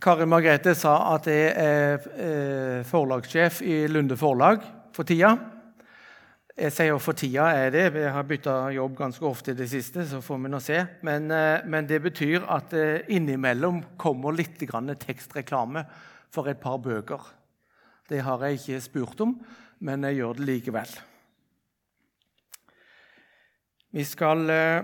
Kari 0.00 0.24
Margrethe 0.24 0.72
sa 0.72 0.94
at 1.12 1.26
jeg 1.28 1.50
er 1.60 2.04
eh, 2.16 2.78
forlagssjef 2.88 3.58
i 3.68 3.82
Lunde 3.90 4.16
Forlag 4.16 4.62
for 4.96 5.04
tida. 5.04 5.34
Jeg 6.56 6.72
sier 6.72 7.02
for 7.04 7.16
tida 7.20 7.50
er 7.52 7.68
det. 7.74 7.82
Jeg 8.00 8.14
har 8.14 8.24
bytta 8.24 8.54
jobb 8.72 8.96
ganske 8.96 9.26
ofte 9.28 9.52
i 9.52 9.58
det 9.58 9.68
siste. 9.68 10.06
så 10.08 10.22
får 10.24 10.40
vi 10.40 10.52
nå 10.54 10.62
se. 10.64 10.78
Men, 11.04 11.28
eh, 11.30 11.66
men 11.68 11.84
det 11.84 12.00
betyr 12.00 12.48
at 12.48 12.72
innimellom 13.12 13.82
kommer 14.00 14.32
litt 14.32 14.56
tekstreklame 14.56 15.84
for 16.32 16.48
et 16.48 16.60
par 16.60 16.80
bøker. 16.80 17.20
Det 18.08 18.24
har 18.24 18.40
jeg 18.40 18.56
ikke 18.56 18.80
spurt 18.80 19.20
om, 19.20 19.36
men 19.80 20.08
jeg 20.08 20.22
gjør 20.22 20.40
det 20.40 20.48
likevel. 20.48 20.98
Vi 23.92 24.04
skal 24.04 24.48
eh, 24.48 24.82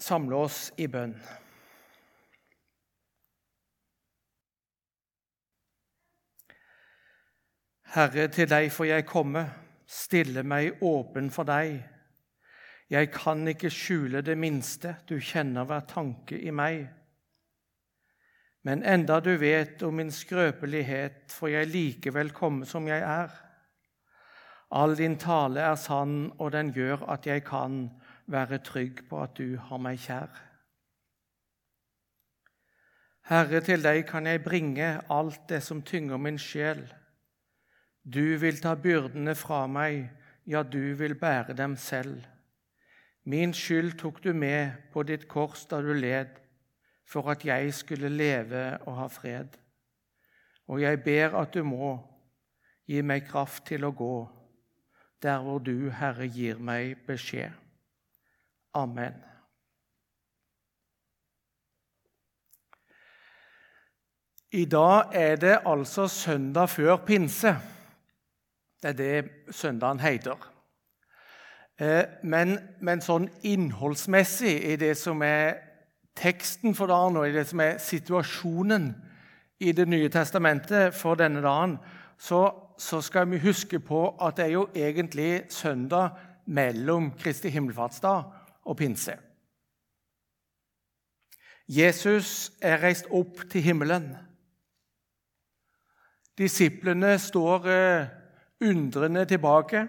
samle 0.00 0.36
oss 0.48 0.70
i 0.78 0.88
bønn. 0.88 1.18
Herre, 7.94 8.26
til 8.26 8.48
deg 8.50 8.72
får 8.74 8.88
jeg 8.88 9.06
komme, 9.06 9.44
stille 9.86 10.42
meg 10.42 10.80
åpen 10.82 11.28
for 11.30 11.46
deg. 11.46 11.76
Jeg 12.90 13.10
kan 13.14 13.46
ikke 13.46 13.70
skjule 13.70 14.22
det 14.26 14.34
minste, 14.34 14.96
du 15.06 15.20
kjenner 15.22 15.62
hver 15.68 15.84
tanke 15.86 16.34
i 16.34 16.50
meg. 16.50 16.88
Men 18.66 18.82
enda 18.82 19.20
du 19.22 19.36
vet 19.38 19.82
om 19.86 19.94
min 19.94 20.10
skrøpelighet, 20.10 21.30
får 21.30 21.52
jeg 21.52 21.70
likevel 21.70 22.32
komme 22.34 22.66
som 22.66 22.88
jeg 22.90 22.98
er. 22.98 23.30
All 24.74 24.96
din 24.98 25.14
tale 25.14 25.62
er 25.62 25.78
sann, 25.78 26.32
og 26.42 26.50
den 26.50 26.74
gjør 26.74 27.06
at 27.14 27.30
jeg 27.30 27.44
kan 27.46 27.92
være 28.26 28.58
trygg 28.58 29.04
på 29.06 29.22
at 29.22 29.38
du 29.38 29.54
har 29.68 29.78
meg 29.78 30.02
kjær. 30.02 30.34
Herre, 33.30 33.62
til 33.62 33.86
deg 33.86 34.02
kan 34.10 34.26
jeg 34.26 34.42
bringe 34.42 34.96
alt 35.14 35.46
det 35.48 35.62
som 35.62 35.86
tynger 35.86 36.18
min 36.18 36.42
sjel. 36.42 36.82
Du 38.04 38.36
vil 38.36 38.60
ta 38.60 38.74
byrdene 38.76 39.32
fra 39.34 39.64
meg, 39.66 40.10
ja, 40.44 40.60
du 40.62 40.92
vil 40.94 41.14
bære 41.16 41.56
dem 41.56 41.76
selv. 41.76 42.20
Min 43.24 43.54
skyld 43.56 43.94
tok 43.98 44.20
du 44.24 44.34
med 44.36 44.76
på 44.92 45.02
ditt 45.08 45.24
kors 45.28 45.64
da 45.70 45.80
du 45.80 45.94
led, 45.96 46.28
for 47.08 47.30
at 47.32 47.44
jeg 47.44 47.72
skulle 47.74 48.08
leve 48.12 48.76
og 48.84 48.98
ha 48.98 49.06
fred. 49.08 49.56
Og 50.68 50.82
jeg 50.82 51.00
ber 51.04 51.36
at 51.40 51.54
du 51.54 51.64
må 51.64 51.96
gi 52.84 53.00
meg 53.00 53.24
kraft 53.28 53.64
til 53.72 53.88
å 53.88 53.94
gå, 53.96 54.16
der 55.24 55.40
hvor 55.40 55.64
du, 55.64 55.88
Herre, 55.88 56.28
gir 56.28 56.60
meg 56.60 57.06
beskjed. 57.08 57.52
Amen. 58.76 59.16
I 64.52 64.64
dag 64.68 65.14
er 65.16 65.40
det 65.40 65.62
altså 65.66 66.04
søndag 66.08 66.68
før 66.68 67.00
pinse. 67.06 67.56
Det 68.84 68.90
er 68.90 68.96
det 68.96 69.54
søndagen 69.54 70.00
heter. 70.00 70.50
Eh, 71.80 72.04
men, 72.22 72.58
men, 72.84 73.00
sånn 73.00 73.30
innholdsmessig 73.42 74.52
i 74.68 74.74
det 74.76 74.92
som 75.00 75.22
er 75.24 75.54
teksten 76.14 76.76
for 76.76 76.92
dagen, 76.92 77.16
og 77.16 77.24
i 77.24 77.32
det 77.32 77.46
som 77.48 77.62
er 77.64 77.78
situasjonen 77.80 78.92
i 79.64 79.72
Det 79.72 79.86
nye 79.88 80.10
testamentet 80.12 80.92
for 80.94 81.16
denne 81.16 81.40
dagen, 81.40 81.78
så, 82.18 82.50
så 82.76 83.00
skal 83.00 83.30
vi 83.30 83.38
huske 83.40 83.78
på 83.80 84.00
at 84.20 84.36
det 84.36 84.44
er 84.44 84.52
jo 84.52 84.66
egentlig 84.74 85.46
søndag 85.48 86.10
mellom 86.44 87.12
Kristi 87.16 87.48
himmelfartsdag 87.48 88.24
og 88.64 88.76
pinse. 88.76 89.14
Jesus 91.68 92.52
er 92.60 92.82
reist 92.82 93.08
opp 93.08 93.46
til 93.48 93.64
himmelen. 93.64 94.10
Disiplene 96.38 97.14
står 97.18 97.70
eh, 97.70 98.23
undrende 98.62 99.24
tilbake. 99.28 99.86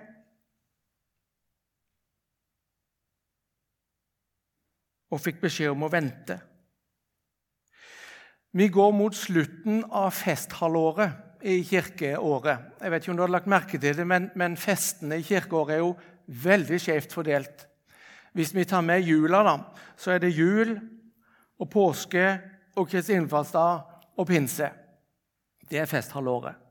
Og 5.14 5.22
fikk 5.22 5.44
beskjed 5.44 5.76
om 5.76 5.86
å 5.86 5.92
vente. 5.92 6.40
Vi 8.56 8.70
går 8.72 8.92
mot 8.96 9.16
slutten 9.16 9.84
av 9.92 10.14
festhalvåret 10.16 11.44
i 11.46 11.60
kirkeåret. 11.68 12.72
Jeg 12.82 12.92
vet 12.92 13.04
ikke 13.04 13.12
om 13.12 13.20
du 13.20 13.24
har 13.26 13.34
lagt 13.36 13.52
merke 13.52 13.80
til 13.80 13.98
det, 13.98 14.06
men, 14.08 14.30
men 14.40 14.56
festene 14.58 15.20
i 15.20 15.26
kirkeåret 15.28 15.76
er 15.76 15.84
jo 15.84 15.94
veldig 16.46 16.80
skjevt 16.82 17.14
fordelt. 17.14 17.66
Hvis 18.36 18.56
vi 18.56 18.66
tar 18.68 18.84
med 18.84 19.04
jula, 19.06 19.44
da, 19.46 19.56
så 20.00 20.16
er 20.16 20.24
det 20.24 20.34
jul 20.36 20.74
og 21.60 21.70
påske 21.72 22.26
og 22.76 22.90
Kristi 22.92 23.16
innfallsdag 23.16 24.18
og 24.20 24.28
pinse. 24.28 24.72
Det 25.70 25.80
er 25.80 25.90
festhalvåret. 25.90 26.65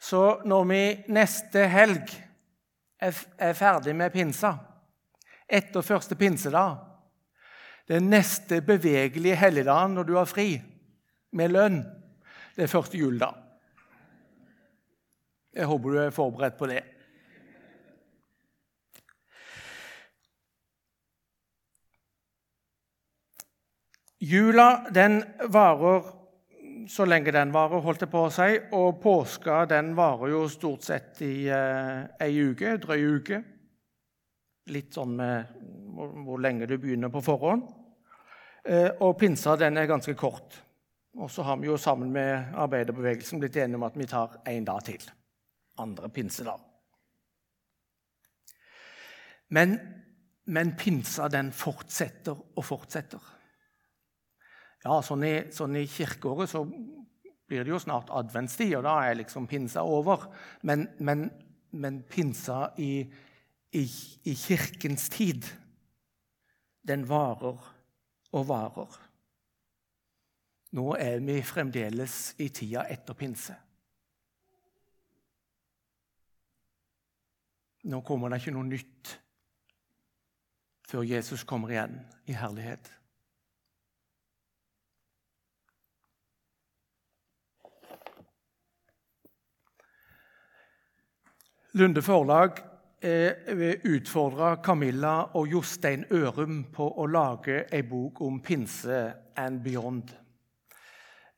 Så 0.00 0.40
når 0.48 0.64
vi 0.64 0.82
neste 1.12 1.66
helg 1.68 2.08
er 3.00 3.56
ferdig 3.56 3.92
med 3.96 4.12
pinsa, 4.12 4.54
etter 5.50 5.84
første 5.84 6.16
pinsedag 6.16 6.86
Den 7.90 8.06
neste 8.06 8.60
bevegelige 8.62 9.34
helligdagen 9.34 9.96
når 9.96 10.06
du 10.06 10.12
har 10.14 10.28
fri, 10.30 10.60
med 11.32 11.50
lønn, 11.50 11.80
det 12.54 12.62
er 12.62 12.70
første 12.70 12.98
juledag. 12.98 13.34
Jeg 15.54 15.66
håper 15.66 15.90
du 15.90 15.98
er 15.98 16.14
forberedt 16.14 16.58
på 16.58 16.68
det. 16.70 16.84
Jula 24.20 24.84
den 24.94 25.22
varer 25.50 26.19
så 26.88 27.04
lenge 27.04 27.32
den 27.34 27.52
varer, 27.52 27.82
holdt 27.84 28.04
jeg 28.04 28.12
på 28.12 28.22
å 28.26 28.32
si. 28.32 28.48
Og 28.76 29.00
påska 29.02 29.64
den 29.70 29.92
varer 29.98 30.32
jo 30.32 30.44
stort 30.52 30.86
sett 30.86 31.20
i 31.26 31.48
eh, 31.52 32.06
ei 32.22 32.32
uke, 32.50 32.76
drøy 32.82 33.04
uke. 33.18 33.42
Litt 34.70 34.94
sånn 34.94 35.16
med 35.18 35.54
hvor, 35.96 36.14
hvor 36.24 36.42
lenge 36.42 36.68
du 36.70 36.76
begynner 36.78 37.12
på 37.12 37.22
forhånd. 37.24 37.66
Eh, 38.64 38.90
og 39.00 39.16
pinsa 39.20 39.56
den 39.60 39.80
er 39.80 39.90
ganske 39.90 40.14
kort. 40.18 40.60
Og 41.18 41.30
så 41.32 41.42
har 41.42 41.58
vi 41.58 41.66
jo 41.66 41.78
sammen 41.80 42.12
med 42.14 42.54
arbeiderbevegelsen 42.54 43.40
blitt 43.42 43.58
enige 43.58 43.80
om 43.80 43.88
at 43.88 43.98
vi 43.98 44.06
tar 44.08 44.40
én 44.48 44.66
dag 44.66 44.84
til. 44.86 45.02
Andre 45.82 46.08
pinsedag. 46.12 46.60
Men, 49.50 49.74
men 50.46 50.76
pinsa 50.78 51.26
den 51.32 51.50
fortsetter 51.56 52.38
og 52.38 52.64
fortsetter. 52.64 53.39
Ja, 54.84 55.00
sånn 55.04 55.24
i, 55.28 55.34
sånn 55.52 55.76
i 55.76 55.84
kirkeåret 55.90 56.50
så 56.52 56.64
blir 57.50 57.66
det 57.66 57.72
jo 57.72 57.80
snart 57.82 58.12
adventstid, 58.14 58.76
og 58.78 58.86
da 58.86 58.94
er 59.04 59.18
liksom 59.18 59.48
pinsa 59.50 59.82
over. 59.84 60.28
Men, 60.62 60.86
men, 61.04 61.26
men 61.76 62.00
pinsa 62.08 62.70
i, 62.80 63.02
i, 63.76 63.82
i, 63.82 64.34
kirkens 64.38 65.08
tid, 65.12 65.48
den 66.86 67.04
varer 67.10 67.58
og 68.30 68.46
varer. 68.48 69.00
Nå 70.78 70.86
er 70.94 71.18
vi 71.26 71.40
fremdeles 71.42 72.20
i 72.40 72.48
tida 72.54 72.86
etter 72.88 73.18
pinse. 73.18 73.56
Nå 77.90 78.00
kommer 78.06 78.30
det 78.30 78.40
ikke 78.40 78.54
noe 78.54 78.68
nytt 78.68 79.16
før 80.90 81.06
Jesus 81.06 81.42
kommer 81.48 81.74
igjen 81.74 81.98
i 82.30 82.34
herlighet. 82.38 82.86
Lunde 91.72 92.02
Forlag 92.02 92.58
eh, 93.00 93.56
vil 93.56 94.06
Camilla 94.62 95.30
og 95.34 95.46
Jostein 95.48 96.04
Ørum 96.10 96.64
på 96.72 96.88
å 96.98 97.06
lage 97.06 97.68
ei 97.70 97.82
bok 97.86 98.20
om 98.26 98.40
pinse 98.42 99.12
and 99.36 99.60
beyond. 99.62 100.10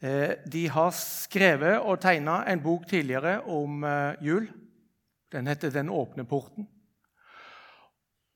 Eh, 0.00 0.38
de 0.52 0.68
har 0.68 0.90
skrevet 0.96 1.84
og 1.84 2.00
tegna 2.00 2.46
en 2.48 2.62
bok 2.64 2.88
tidligere 2.88 3.42
om 3.44 3.84
eh, 3.84 4.14
jul. 4.24 4.48
Den 5.32 5.46
heter 5.46 5.70
'Den 5.70 5.88
åpne 5.88 6.24
porten'. 6.24 6.66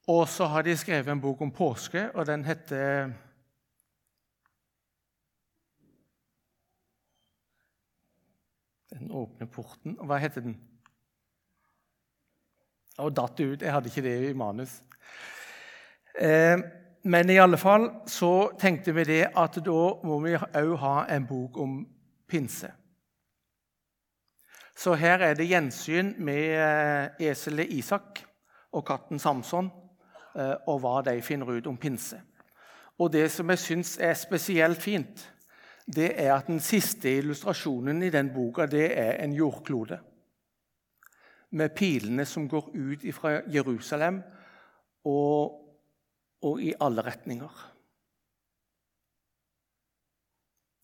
Og 0.08 0.28
så 0.28 0.44
har 0.44 0.62
de 0.62 0.76
skrevet 0.76 1.08
en 1.08 1.20
bok 1.20 1.40
om 1.40 1.50
påske, 1.50 2.10
og 2.14 2.26
den 2.26 2.44
heter 2.44 3.12
Den 8.90 9.10
åpne 9.10 9.46
porten. 9.46 9.96
Hva 10.00 10.16
heter 10.16 10.40
den? 10.40 10.75
Og 12.98 13.12
datt 13.16 13.40
ut. 13.40 13.62
Jeg 13.62 13.72
hadde 13.72 13.90
ikke 13.92 14.04
det 14.06 14.16
i 14.30 14.32
manus. 14.36 14.80
Eh, 16.18 16.56
men 17.06 17.30
i 17.30 17.38
alle 17.38 17.58
fall 17.60 17.90
så 18.10 18.50
tenkte 18.58 18.94
vi 18.96 19.04
det 19.06 19.22
at 19.36 19.58
da 19.62 19.82
må 20.06 20.18
vi 20.24 20.34
òg 20.36 20.72
ha 20.82 20.96
en 21.14 21.26
bok 21.28 21.58
om 21.62 21.78
pinse. 22.28 22.70
Så 24.76 24.96
her 24.98 25.22
er 25.24 25.36
det 25.36 25.48
gjensyn 25.48 26.14
med 26.18 26.56
eh, 26.60 27.28
eselet 27.30 27.70
Isak 27.72 28.24
og 28.76 28.84
katten 28.88 29.20
Samson 29.20 29.70
eh, 30.36 30.56
og 30.66 30.80
hva 30.82 30.98
de 31.06 31.20
finner 31.24 31.54
ut 31.56 31.68
om 31.70 31.78
pinse. 31.80 32.18
Og 32.98 33.12
det 33.12 33.28
som 33.32 33.50
jeg 33.52 33.60
syns 33.60 33.96
er 34.00 34.16
spesielt 34.16 34.82
fint, 34.82 35.24
det 35.86 36.10
er 36.18 36.32
at 36.34 36.48
den 36.48 36.60
siste 36.60 37.12
illustrasjonen 37.20 38.02
i 38.02 38.10
den 38.10 38.32
boka 38.34 38.66
det 38.66 38.88
er 38.98 39.20
en 39.22 39.36
jordklode. 39.36 40.00
Med 41.56 41.72
pilene 41.76 42.26
som 42.28 42.48
går 42.50 42.68
ut 42.74 43.06
fra 43.16 43.38
Jerusalem 43.48 44.20
og, 45.08 45.56
og 46.44 46.60
i 46.60 46.74
alle 46.80 47.04
retninger. 47.06 47.62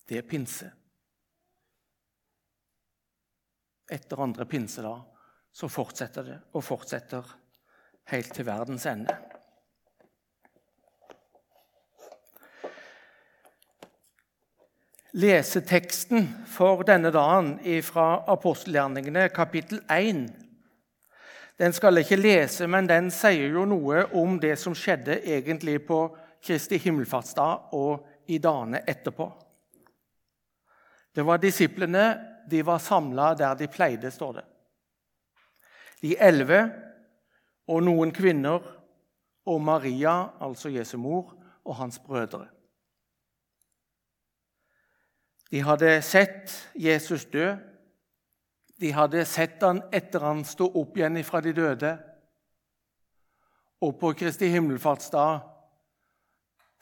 Det 0.08 0.18
er 0.18 0.28
pinse. 0.28 0.70
Etter 3.92 4.22
andre 4.24 4.46
pinse 4.48 4.82
da, 4.84 4.94
så 5.52 5.68
fortsetter 5.68 6.26
det 6.26 6.38
og 6.56 6.64
fortsetter 6.64 7.34
helt 8.12 8.32
til 8.34 8.46
verdens 8.48 8.86
ende. 8.88 9.14
Leseteksten 15.12 16.24
for 16.48 16.86
denne 16.88 17.10
dagen 17.12 17.58
fra 17.84 18.22
apostelgjerningene, 18.32 19.26
kapittel 19.28 19.82
1. 19.92 20.41
Den 21.58 21.72
skal 21.72 21.94
jeg 21.96 22.06
ikke 22.06 22.22
lese, 22.22 22.66
men 22.66 22.88
den 22.88 23.10
sier 23.12 23.52
jo 23.52 23.64
noe 23.68 24.06
om 24.18 24.38
det 24.40 24.56
som 24.58 24.74
skjedde 24.74 25.20
egentlig 25.20 25.78
på 25.86 26.04
Kristi 26.42 26.78
himmelfartsdag 26.82 27.74
og 27.78 28.06
i 28.32 28.38
dagene 28.42 28.82
etterpå. 28.88 29.28
Det 31.14 31.24
var 31.26 31.42
disiplene. 31.42 32.06
De 32.50 32.62
var 32.66 32.80
samla 32.82 33.34
der 33.38 33.54
de 33.54 33.68
pleide, 33.70 34.10
står 34.10 34.32
det. 34.40 34.44
De 36.02 36.16
elleve 36.18 36.64
og 37.70 37.84
noen 37.86 38.10
kvinner 38.10 38.64
og 39.46 39.60
Maria, 39.62 40.32
altså 40.42 40.72
Jesu 40.72 40.96
mor, 40.98 41.36
og 41.64 41.76
hans 41.78 42.00
brødre. 42.02 42.48
De 45.52 45.60
hadde 45.62 46.00
sett 46.02 46.54
Jesus 46.74 47.26
dø. 47.30 47.52
De 48.82 48.90
hadde 48.90 49.22
sett 49.30 49.62
han 49.62 49.78
etter 49.94 50.24
han 50.26 50.42
sto 50.46 50.66
opp 50.80 50.96
igjen 50.98 51.20
fra 51.22 51.38
de 51.44 51.52
døde. 51.54 51.92
Og 53.86 53.94
på 54.00 54.10
Kristi 54.18 54.48
himmelfartsdag, 54.50 55.44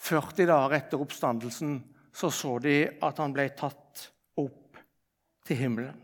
40 0.00 0.48
dager 0.48 0.76
etter 0.78 1.02
oppstandelsen, 1.04 1.76
så 2.12 2.30
så 2.32 2.56
de 2.64 2.74
at 3.04 3.20
han 3.20 3.36
ble 3.36 3.50
tatt 3.56 4.06
opp 4.40 4.80
til 5.44 5.60
himmelen. 5.60 6.00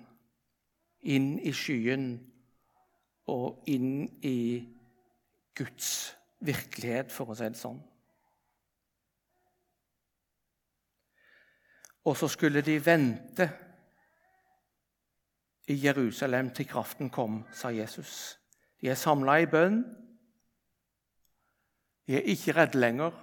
Inn 1.08 1.36
i 1.40 1.52
skyen 1.56 2.10
og 3.32 3.64
inn 3.72 4.04
i 4.20 4.38
Guds 5.56 5.90
virkelighet, 6.44 7.08
for 7.12 7.32
å 7.32 7.36
si 7.38 7.48
det 7.48 7.56
sånn. 7.56 7.80
Og 12.06 12.14
så 12.20 12.28
skulle 12.30 12.60
de 12.62 12.76
vente 12.84 13.48
i 15.66 15.86
Jerusalem 15.86 16.50
til 16.54 16.68
kraften 16.68 17.10
kom, 17.10 17.44
sa 17.52 17.68
Jesus. 17.74 18.38
De 18.80 18.88
er 18.88 18.98
samla 18.98 19.38
i 19.42 19.48
bønn. 19.50 19.80
De 22.06 22.16
er 22.16 22.28
ikke 22.30 22.54
redde 22.54 22.78
lenger. 22.78 23.14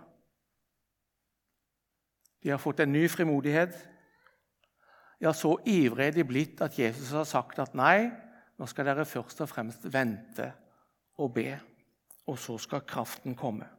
De 2.43 2.51
har 2.51 2.59
fått 2.59 2.83
en 2.83 2.91
ny 2.91 3.05
frimodighet. 3.09 3.77
Ja, 5.21 5.31
så 5.31 5.55
ivrige 5.65 6.07
er 6.07 6.17
de 6.17 6.25
blitt 6.27 6.61
at 6.61 6.75
Jesus 6.79 7.13
har 7.15 7.23
sagt 7.23 7.59
at 7.63 7.75
nei, 7.79 8.09
nå 8.59 8.67
skal 8.67 8.89
dere 8.89 9.05
først 9.07 9.39
og 9.45 9.49
fremst 9.49 9.85
vente 9.93 10.49
og 11.23 11.31
be, 11.33 11.47
og 12.27 12.35
så 12.39 12.57
skal 12.59 12.83
kraften 12.87 13.37
komme. 13.39 13.69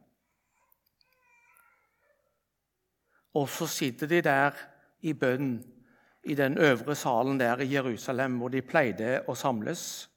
Og 3.35 3.49
så 3.49 3.67
sitter 3.67 4.07
de 4.07 4.21
der 4.25 4.57
i 5.05 5.13
bønn 5.13 5.59
i 6.25 6.35
den 6.35 6.57
øvre 6.57 6.95
salen 6.95 7.39
der 7.39 7.61
i 7.61 7.73
Jerusalem, 7.73 8.37
hvor 8.37 8.49
de 8.49 8.61
pleide 8.61 9.19
å 9.27 9.35
samles. 9.37 10.09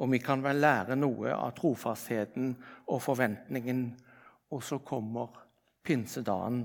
Og 0.00 0.10
vi 0.12 0.18
kan 0.18 0.42
vel 0.44 0.60
lære 0.60 0.96
noe 0.96 1.34
av 1.34 1.52
trofastheten 1.56 2.54
og 2.86 3.02
forventningen. 3.02 3.82
Og 4.50 4.62
så 4.62 4.78
kommer 4.78 5.36
pinsedagen 5.84 6.64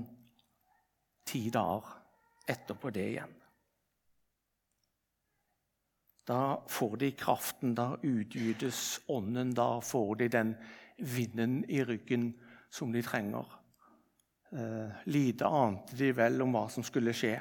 ti 1.28 1.48
dager 1.50 1.92
etterpå 2.48 2.90
det 2.90 3.06
igjen. 3.10 3.36
Da 6.26 6.62
får 6.68 6.96
de 6.96 7.12
kraften, 7.18 7.74
da 7.74 7.96
utgytes 8.02 9.00
ånden, 9.10 9.54
da 9.54 9.80
får 9.80 10.14
de 10.16 10.28
den 10.28 10.54
vinden 10.98 11.64
i 11.68 11.84
ryggen 11.84 12.30
som 12.70 12.92
de 12.92 13.02
trenger. 13.02 13.46
Eh, 14.52 15.02
lite 15.04 15.46
ante 15.46 15.96
de 15.96 16.12
vel 16.16 16.42
om 16.42 16.54
hva 16.54 16.68
som 16.70 16.84
skulle 16.86 17.12
skje. 17.16 17.40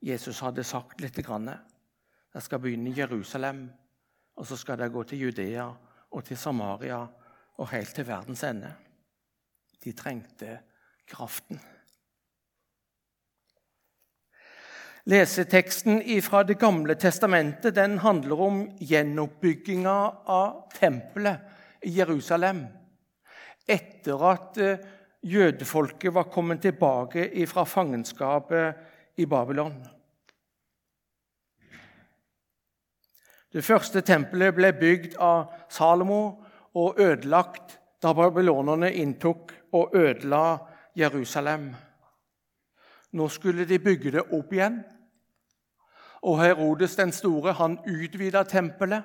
Jesus 0.00 0.40
hadde 0.40 0.64
sagt 0.64 1.00
litt. 1.00 1.18
Jeg 1.18 2.42
skal 2.42 2.60
begynne 2.62 2.90
i 2.90 2.98
Jerusalem, 2.98 3.68
og 4.36 4.46
så 4.46 4.56
skal 4.56 4.80
jeg 4.80 4.94
gå 4.94 5.02
til 5.02 5.24
Judea 5.26 5.66
og 6.10 6.24
til 6.24 6.38
Samaria 6.38 7.00
og 7.58 7.70
helt 7.72 7.94
til 7.94 8.06
verdens 8.06 8.44
ende. 8.46 8.70
De 9.84 9.92
trengte 9.92 10.60
kraften. 11.08 11.60
Leseteksten 15.08 16.02
fra 16.22 16.42
Det 16.42 16.58
gamle 16.58 16.94
testamentet 16.94 17.74
den 17.74 17.98
handler 17.98 18.40
om 18.40 18.58
gjenoppbygginga 18.78 19.96
av 20.26 20.68
tempelet 20.74 21.40
i 21.82 21.94
Jerusalem. 21.96 22.66
Etter 23.68 24.24
at 24.30 24.58
eh, 24.60 24.84
jødefolket 25.22 26.12
var 26.14 26.28
kommet 26.32 26.60
tilbake 26.60 27.30
fra 27.48 27.64
fangenskapet 27.64 28.76
i 29.18 29.26
Babylon. 29.26 29.74
Det 33.52 33.64
første 33.64 34.02
tempelet 34.04 34.54
ble 34.54 34.72
bygd 34.76 35.16
av 35.24 35.50
Salomo 35.72 36.22
og 36.78 37.00
ødelagt 37.00 37.78
da 38.02 38.12
babylonerne 38.14 38.92
inntok 38.94 39.54
og 39.74 39.96
ødela 39.96 40.58
Jerusalem. 40.96 41.70
Nå 43.12 43.28
skulle 43.32 43.64
de 43.64 43.78
bygge 43.80 44.12
det 44.18 44.26
opp 44.36 44.52
igjen. 44.52 44.82
Og 46.28 46.42
Herodes 46.42 46.96
den 46.98 47.12
store 47.14 47.54
han 47.56 47.78
utvida 47.86 48.44
tempelet. 48.44 49.02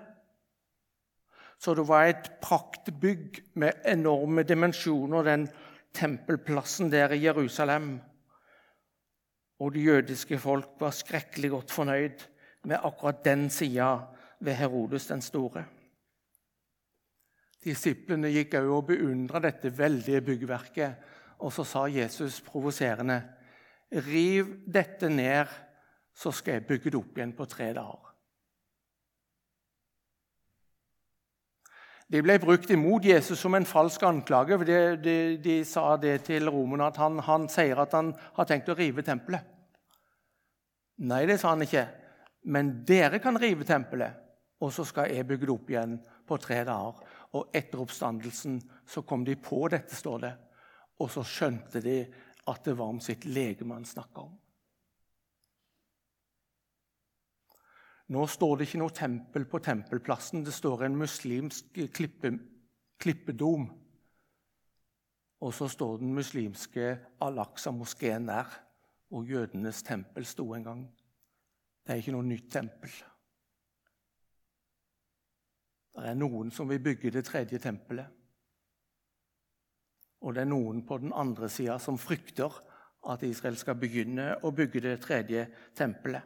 Så 1.58 1.74
det 1.78 1.88
var 1.88 2.10
et 2.10 2.32
praktbygg 2.42 3.40
med 3.56 3.86
enorme 3.88 4.44
dimensjoner. 4.44 5.24
den 5.24 5.48
tempelplassen 5.94 6.92
der 6.92 7.14
i 7.14 7.24
Jerusalem. 7.24 8.02
Og 9.64 9.72
de 9.72 9.86
jødiske 9.86 10.38
folk 10.40 10.76
var 10.80 10.92
skrekkelig 10.92 11.54
godt 11.54 11.72
fornøyd 11.72 12.26
med 12.68 12.84
akkurat 12.84 13.24
den 13.26 13.50
sida 13.50 13.96
ved 14.44 14.58
Herodes 14.60 15.08
den 15.08 15.22
store. 15.24 15.64
Disiplene 17.64 18.32
gikk 18.34 18.58
òg 18.60 18.72
og 18.76 18.88
beundra 18.92 19.40
dette 19.44 19.72
veldige 19.78 20.22
byggverket. 20.22 21.12
Og 21.40 21.52
så 21.56 21.64
sa 21.64 21.86
Jesus 21.88 22.42
provoserende.: 22.44 23.22
Riv 23.92 24.58
dette 24.74 25.10
ned, 25.10 25.48
så 26.14 26.32
skal 26.32 26.60
jeg 26.60 26.68
bygge 26.68 26.92
det 26.92 27.00
opp 27.00 27.18
igjen 27.18 27.36
på 27.38 27.46
tre 27.46 27.72
dager. 27.74 28.10
De 32.12 32.22
ble 32.22 32.36
brukt 32.40 32.70
imot 32.70 33.06
Jesus 33.06 33.40
som 33.40 33.56
en 33.56 33.66
falsk 33.66 34.04
anklage. 34.04 34.58
De, 34.68 34.80
de, 35.02 35.38
de 35.38 35.56
sa 35.66 35.96
det 35.98 36.22
til 36.28 36.50
romerne 36.50 36.92
at 36.92 37.00
han, 37.02 37.20
han, 37.20 37.48
sier 37.50 37.80
at 37.80 37.96
han 37.96 38.12
har 38.36 38.50
tenkt 38.50 38.70
å 38.70 38.78
rive 38.78 39.02
tempelet. 39.02 39.53
Nei, 41.04 41.26
det 41.28 41.40
sa 41.42 41.52
han 41.52 41.66
ikke. 41.66 41.84
Men 42.54 42.72
dere 42.88 43.20
kan 43.24 43.40
rive 43.40 43.66
tempelet, 43.68 44.20
og 44.64 44.72
så 44.72 44.86
skal 44.88 45.12
jeg 45.12 45.28
bygge 45.28 45.48
det 45.48 45.54
opp 45.54 45.72
igjen 45.72 45.98
på 46.28 46.38
tre 46.40 46.62
dager. 46.68 47.02
Og 47.34 47.56
etter 47.56 47.82
oppstandelsen 47.82 48.60
så 48.88 49.04
kom 49.08 49.26
de 49.26 49.36
på 49.40 49.66
dette, 49.74 49.96
står 49.98 50.24
det. 50.24 50.34
Og 51.02 51.10
så 51.12 51.26
skjønte 51.28 51.82
de 51.84 51.98
at 52.52 52.66
det 52.68 52.76
var 52.78 52.92
om 52.94 53.02
sitt 53.04 53.26
legeme 53.26 53.76
han 53.76 53.88
snakka 53.88 54.24
om. 54.24 54.34
Nå 58.14 58.26
står 58.30 58.60
det 58.60 58.68
ikke 58.68 58.82
noe 58.82 58.94
tempel 58.94 59.46
på 59.50 59.62
tempelplassen. 59.64 60.44
Det 60.44 60.54
står 60.54 60.86
en 60.86 61.00
muslimsk 61.00 61.80
klippe, 61.96 62.34
klippedom. 63.02 63.66
Og 65.44 65.56
så 65.56 65.70
står 65.72 66.04
den 66.04 66.14
muslimske 66.16 66.92
Al-Aqsa-moskeen 67.24 68.28
der, 68.30 68.52
hvor 69.14 69.28
jødenes 69.30 69.84
tempel 69.86 70.26
sto 70.26 70.48
en 70.56 70.64
gang. 70.66 70.84
Det 71.86 71.94
er 71.94 72.00
ikke 72.02 72.16
noe 72.16 72.26
nytt 72.26 72.48
tempel. 72.50 72.94
Det 75.94 76.06
er 76.10 76.18
noen 76.18 76.50
som 76.52 76.72
vil 76.72 76.82
bygge 76.82 77.12
det 77.14 77.22
tredje 77.28 77.60
tempelet. 77.62 78.08
Og 80.26 80.34
det 80.34 80.42
er 80.42 80.50
noen 80.50 80.82
på 80.88 80.98
den 81.04 81.14
andre 81.14 81.50
sida 81.52 81.76
som 81.84 82.00
frykter 82.02 82.56
at 83.12 83.26
Israel 83.28 83.60
skal 83.60 83.78
begynne 83.78 84.32
å 84.42 84.54
bygge 84.56 84.82
det 84.82 84.96
tredje 85.04 85.46
tempelet. 85.78 86.24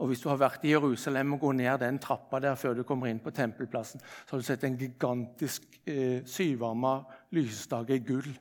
Og 0.00 0.08
Hvis 0.08 0.24
du 0.24 0.30
har 0.30 0.40
vært 0.40 0.64
i 0.64 0.72
Jerusalem 0.72 1.36
og 1.36 1.44
går 1.44 1.58
ned 1.60 1.78
den 1.84 2.00
trappa 2.00 2.40
der 2.40 2.56
før 2.56 2.78
du 2.78 2.86
kommer 2.88 3.10
inn 3.10 3.20
på 3.20 3.34
tempelplassen, 3.36 4.00
så 4.00 4.32
har 4.32 4.40
du 4.40 4.46
sett 4.48 4.64
en 4.64 4.80
gigantisk 4.80 5.68
eh, 5.84 6.24
syvarma 6.24 7.02
lysestake 7.36 8.00
i 8.00 8.04
gull. 8.06 8.32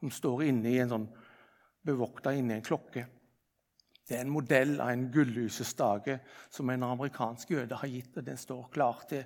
som 0.00 0.10
står 0.10 0.42
inne 0.44 0.70
i 0.70 0.78
en 0.78 0.88
sånn, 0.88 1.06
bevokta 1.86 2.34
inni 2.34 2.56
en 2.56 2.66
klokke. 2.66 3.06
Det 4.06 4.14
er 4.14 4.22
en 4.22 4.30
modell 4.30 4.76
av 4.80 4.92
en 4.92 5.08
gullysestake 5.10 6.20
som 6.50 6.70
en 6.70 6.86
amerikansk 6.86 7.56
jøde 7.56 7.78
har 7.80 7.90
gitt. 7.90 8.16
og 8.16 8.26
Den 8.26 8.38
står 8.38 8.68
klar 8.74 9.02
til, 9.08 9.24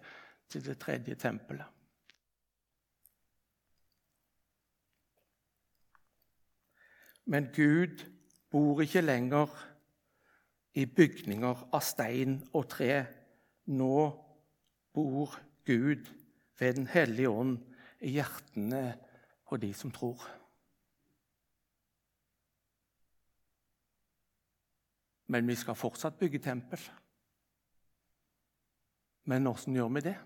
til 0.49 0.65
det 0.65 0.79
tredje 0.81 1.15
tempelet. 1.21 1.67
Men 7.31 7.51
Gud 7.55 8.01
bor 8.51 8.81
ikke 8.83 9.05
lenger 9.05 9.53
i 10.75 10.87
bygninger 10.87 11.67
av 11.71 11.85
stein 11.85 12.41
og 12.57 12.67
tre. 12.73 13.05
Nå 13.71 13.95
bor 14.95 15.37
Gud 15.67 16.09
ved 16.59 16.75
Den 16.75 16.87
hellige 16.91 17.31
ånd 17.31 17.59
i 18.01 18.17
hjertene 18.17 18.83
på 19.47 19.61
de 19.61 19.75
som 19.75 19.93
tror. 19.95 20.40
Men 25.31 25.47
vi 25.47 25.57
skal 25.59 25.79
fortsatt 25.79 26.19
bygge 26.19 26.41
tempel. 26.43 26.83
Men 29.31 29.47
åssen 29.47 29.77
gjør 29.79 29.93
vi 29.95 30.03
det? 30.09 30.17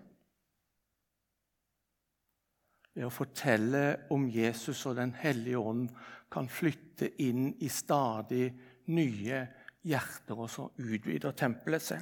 Ved 2.95 3.05
å 3.05 3.13
fortelle 3.13 3.83
om 4.15 4.29
Jesus 4.31 4.85
og 4.87 4.95
Den 4.97 5.11
hellige 5.19 5.59
ånd 5.59 5.89
kan 6.31 6.47
flytte 6.49 7.11
inn 7.21 7.51
i 7.61 7.69
stadig 7.69 8.47
nye 8.95 9.41
hjerter, 9.85 10.39
og 10.39 10.49
så 10.49 10.69
utvider 10.81 11.35
tempelet 11.37 11.83
seg. 11.83 12.01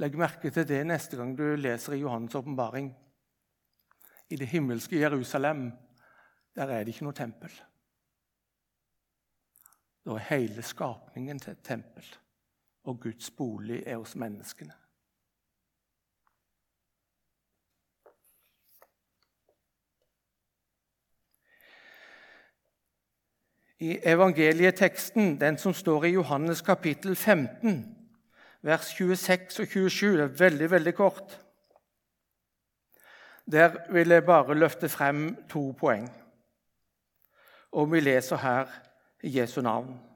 Legg 0.00 0.16
merke 0.18 0.50
til 0.50 0.66
det 0.66 0.80
neste 0.88 1.18
gang 1.20 1.36
du 1.36 1.44
leser 1.60 1.94
i 1.94 2.00
Johannes' 2.02 2.38
åpenbaring. 2.40 2.88
I 4.30 4.38
det 4.40 4.48
himmelske 4.50 4.98
Jerusalem 4.98 5.68
der 6.56 6.72
er 6.72 6.84
det 6.84 6.94
ikke 6.94 7.06
noe 7.06 7.16
tempel. 7.16 7.52
Da 10.06 10.16
er 10.16 10.28
hele 10.30 10.64
skapningen 10.64 11.38
til 11.38 11.52
et 11.52 11.64
tempel, 11.66 12.06
og 12.82 13.00
Guds 13.00 13.30
bolig 13.30 13.82
er 13.86 13.96
hos 13.96 14.16
menneskene. 14.16 14.72
I 23.80 23.98
evangelieteksten, 24.04 25.40
den 25.40 25.58
som 25.58 25.72
står 25.72 26.04
i 26.04 26.12
Johannes 26.12 26.60
kapittel 26.60 27.16
15, 27.16 27.96
vers 28.62 28.86
26 28.86 29.62
og 29.62 29.66
27, 29.66 30.12
det 30.16 30.24
er 30.24 30.26
veldig, 30.26 30.70
veldig 30.70 30.94
kort 30.94 31.40
Der 33.50 33.92
vil 33.92 34.08
jeg 34.08 34.24
bare 34.24 34.54
løfte 34.54 34.88
frem 34.88 35.46
to 35.50 35.70
poeng. 35.70 36.10
Og 37.72 37.92
vi 37.92 38.00
leser 38.00 38.36
her 38.36 38.66
Jesu 39.22 39.60
navn. 39.60 40.09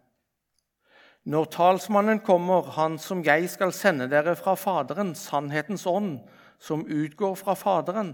Når 1.25 1.45
talsmannen 1.45 2.21
kommer, 2.21 2.66
han 2.76 2.99
som 3.00 3.23
jeg 3.25 3.49
skal 3.49 3.73
sende 3.73 4.11
dere 4.12 4.35
fra 4.37 4.54
Faderen, 4.61 5.14
sannhetens 5.16 5.87
ånd, 5.88 6.19
som 6.61 6.85
utgår 6.85 7.35
fra 7.40 7.54
Faderen, 7.57 8.12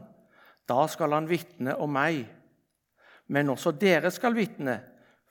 da 0.71 0.87
skal 0.87 1.17
han 1.17 1.27
vitne 1.31 1.75
om 1.75 1.91
meg. 1.91 2.23
Men 3.27 3.51
også 3.51 3.75
dere 3.75 4.13
skal 4.15 4.39
vitne, 4.39 4.79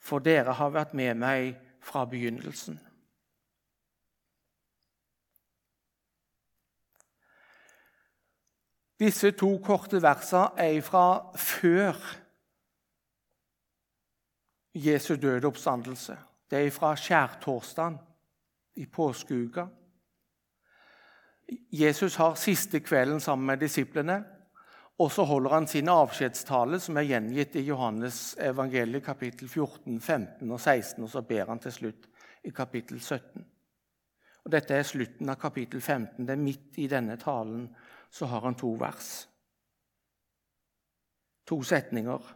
for 0.00 0.20
dere 0.20 0.52
har 0.56 0.76
vært 0.76 0.92
med 0.96 1.16
meg 1.20 1.56
fra 1.84 2.04
begynnelsen. 2.08 2.76
Disse 9.00 9.32
to 9.32 9.54
korte 9.64 10.02
versene 10.04 10.60
er 10.60 10.82
fra 10.84 11.32
før 11.32 11.96
Jesu 14.76 15.14
døde 15.16 15.48
oppstandelse. 15.48 16.18
Det 16.50 16.66
er 16.66 16.70
fra 16.74 16.94
skjærtorsdagen 16.96 17.98
i 18.76 18.86
påskeuka. 18.86 19.66
Jesus 21.72 22.16
har 22.16 22.34
siste 22.34 22.80
kvelden 22.80 23.20
sammen 23.20 23.46
med 23.46 23.58
disiplene. 23.58 24.24
Og 25.00 25.12
så 25.12 25.24
holder 25.24 25.50
han 25.50 25.66
sin 25.66 25.88
avskjedstale, 25.88 26.80
som 26.80 26.96
er 26.96 27.06
gjengitt 27.08 27.54
i 27.56 27.62
Johannes 27.64 28.36
evangeliet 28.38 29.04
kapittel 29.04 29.48
14, 29.48 30.00
15 30.00 30.50
og 30.50 30.60
16. 30.60 31.04
Og 31.04 31.10
så 31.10 31.22
ber 31.22 31.46
han 31.48 31.58
til 31.58 31.72
slutt 31.72 32.08
i 32.44 32.50
kapittel 32.50 33.00
17. 33.00 33.46
Og 34.44 34.52
Dette 34.52 34.74
er 34.74 34.84
slutten 34.84 35.28
av 35.28 35.38
kapittel 35.40 35.80
15. 35.80 36.26
Det 36.26 36.34
er 36.34 36.42
midt 36.42 36.78
i 36.78 36.88
denne 36.88 37.16
talen 37.16 37.68
så 38.10 38.26
har 38.26 38.40
han 38.40 38.54
to 38.54 38.74
vers. 38.80 39.28
To 41.46 41.62
setninger 41.62 42.30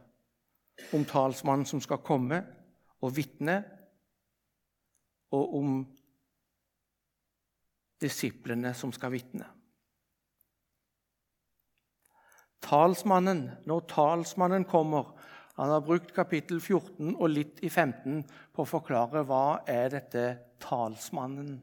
om 0.93 1.05
talsmannen 1.05 1.67
som 1.67 1.81
skal 1.81 2.03
komme 2.05 2.41
og 3.03 3.17
vitne, 3.17 3.63
og 5.35 5.59
om 5.59 5.75
disiplene 8.03 8.75
som 8.77 8.93
skal 8.95 9.13
vitne. 9.15 9.47
Talsmannen, 12.65 13.47
når 13.69 13.87
talsmannen 13.91 14.65
kommer 14.65 15.13
Han 15.55 15.71
har 15.71 15.85
brukt 15.87 16.09
kapittel 16.11 16.59
14 16.59 17.13
og 17.15 17.29
litt 17.31 17.61
i 17.63 17.69
15 17.69 18.25
på 18.27 18.65
å 18.65 18.67
forklare 18.67 19.21
hva 19.23 19.61
er 19.71 19.93
dette 19.93 20.25
talsmannen 20.65 21.61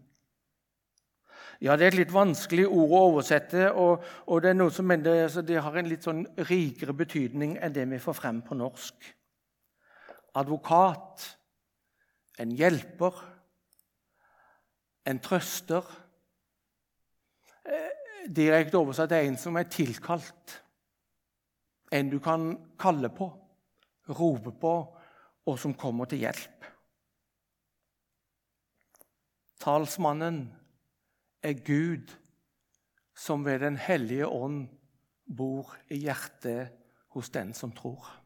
ja, 1.61 1.75
Det 1.75 1.85
er 1.85 1.91
et 1.91 1.99
litt 1.99 2.13
vanskelig 2.13 2.65
ord 2.65 2.93
å 2.95 3.01
oversette, 3.11 3.67
og, 3.77 4.05
og 4.25 4.39
det 4.41 4.49
er 4.49 4.55
noe 4.57 4.73
som 4.73 4.87
mener, 4.89 5.25
altså, 5.27 5.43
det 5.45 5.59
har 5.61 5.75
en 5.77 5.89
litt 5.91 6.07
sånn 6.07 6.23
rikere 6.49 6.95
betydning 6.97 7.57
enn 7.61 7.75
det 7.75 7.83
vi 7.91 7.99
får 8.01 8.17
frem 8.17 8.39
på 8.45 8.57
norsk. 8.57 9.11
Advokat, 10.41 11.27
en 12.41 12.55
hjelper, 12.57 13.19
en 15.05 15.20
trøster. 15.20 15.86
Eh, 17.65 18.25
direkte 18.27 18.79
oversatt 18.79 19.13
er 19.15 19.27
en 19.27 19.38
som 19.39 19.58
er 19.58 19.70
tilkalt. 19.72 20.58
En 21.91 22.10
du 22.10 22.20
kan 22.24 22.53
kalle 22.79 23.10
på, 23.10 23.27
rope 24.10 24.53
på, 24.62 24.74
og 25.46 25.60
som 25.60 25.74
kommer 25.74 26.05
til 26.10 26.24
hjelp. 26.24 26.67
Talsmannen 29.62 30.46
er 31.43 31.58
Gud 31.65 32.13
som 33.17 33.46
ved 33.46 33.60
Den 33.60 33.77
hellige 33.77 34.27
ånd 34.27 34.67
bor 35.38 35.75
i 35.89 36.00
hjertet 36.05 36.72
hos 37.13 37.29
den 37.29 37.53
som 37.53 37.72
tror. 37.72 38.20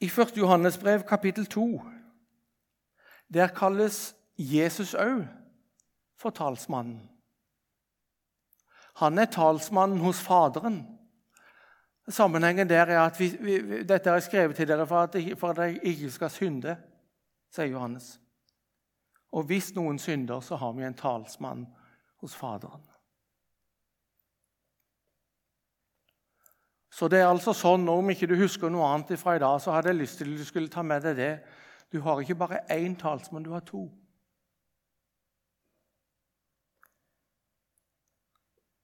I 0.00 0.06
1. 0.06 0.36
Johannes 0.36 0.78
brev, 0.78 1.02
kapittel 1.02 1.46
2, 1.46 1.82
der 3.34 3.46
kalles 3.46 4.16
Jesus 4.38 4.94
òg 4.94 5.26
for 6.16 6.30
talsmannen. 6.30 7.02
Han 8.96 9.18
er 9.18 9.28
talsmannen 9.28 10.00
hos 10.00 10.20
Faderen. 10.20 10.98
Sammenhengen 12.08 12.68
der 12.68 12.86
er 12.86 13.00
at 13.02 13.20
vi, 13.20 13.28
vi, 13.40 13.82
dette 13.84 14.10
er 14.10 14.20
skrevet 14.20 14.56
til 14.56 14.68
dere 14.68 14.86
for 14.86 15.02
at, 15.02 15.14
at 15.14 15.56
dere 15.56 15.84
ikke 15.84 16.10
skal 16.10 16.30
synde, 16.30 16.76
sier 17.52 17.70
Johannes. 17.70 18.20
Og 19.32 19.44
hvis 19.46 19.74
noen 19.76 19.98
synder, 19.98 20.40
så 20.40 20.56
har 20.56 20.72
vi 20.72 20.84
en 20.84 20.96
talsmann 20.96 21.66
hos 22.20 22.34
Faderen. 22.36 22.89
Så 27.00 27.08
det 27.08 27.22
er 27.22 27.30
altså 27.30 27.54
sånn, 27.56 27.88
Om 27.88 28.10
ikke 28.12 28.26
du 28.28 28.34
husker 28.36 28.68
noe 28.68 28.84
annet 28.92 29.16
fra 29.16 29.32
i 29.32 29.40
dag, 29.40 29.56
så 29.64 29.72
hadde 29.72 29.88
jeg 29.88 29.96
lyst 30.02 30.18
til 30.20 30.34
at 30.34 30.36
du 30.36 30.44
skulle 30.44 30.68
ta 30.68 30.82
med 30.84 31.00
deg 31.00 31.16
det. 31.16 31.30
Du 31.88 32.02
har 32.04 32.20
ikke 32.20 32.36
bare 32.36 32.60
én 32.68 32.92
talsmann, 33.00 33.46
du 33.46 33.54
har 33.54 33.64
to. 33.64 33.86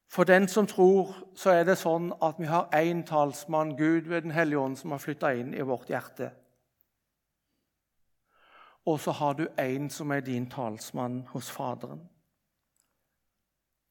For 0.09 0.25
den 0.25 0.49
som 0.49 0.65
tror, 0.67 1.13
så 1.37 1.53
er 1.59 1.69
det 1.69 1.77
sånn 1.77 2.09
at 2.25 2.41
vi 2.41 2.49
har 2.49 2.73
én 2.73 3.05
talsmann, 3.05 3.77
Gud 3.77 4.09
ved 4.09 4.23
Den 4.23 4.33
hellige 4.33 4.65
ånd, 4.65 4.81
som 4.81 4.97
har 4.97 5.05
flytta 5.05 5.35
inn 5.37 5.53
i 5.53 5.61
vårt 5.61 5.93
hjerte. 5.93 6.33
Og 8.87 9.01
så 9.01 9.13
har 9.13 9.35
du 9.35 9.45
én 9.61 9.93
som 9.93 10.11
er 10.11 10.25
din 10.25 10.49
talsmann 10.49 11.27
hos 11.37 11.53
Faderen. 11.53 12.09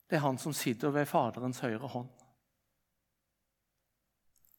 Det 0.09 0.17
er 0.17 0.25
han 0.25 0.41
som 0.41 0.53
sitter 0.53 0.89
ved 0.89 1.05
Faderens 1.05 1.61
høyre 1.61 1.93
hånd. 1.93 2.24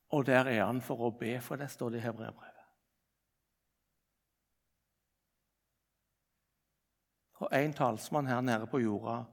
Og 0.09 0.27
der 0.27 0.45
er 0.47 0.65
han 0.65 0.81
for 0.81 1.09
å 1.09 1.15
be, 1.19 1.41
for 1.41 1.59
det 1.59 1.71
står 1.71 1.91
det 1.95 2.03
i 2.03 2.07
hebreerbrevet. 2.07 2.53
Og 7.37 7.53
én 7.53 7.75
talsmann 7.77 8.27
her 8.31 8.41
nede 8.41 8.67
på 8.71 8.81
jorda 8.81 9.25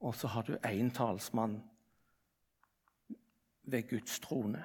og 0.00 0.14
så 0.14 0.26
har 0.26 0.42
du 0.42 0.56
én 0.56 0.90
talsmann 0.94 1.62
ved 3.62 3.88
Guds 3.90 4.20
trone. 4.20 4.64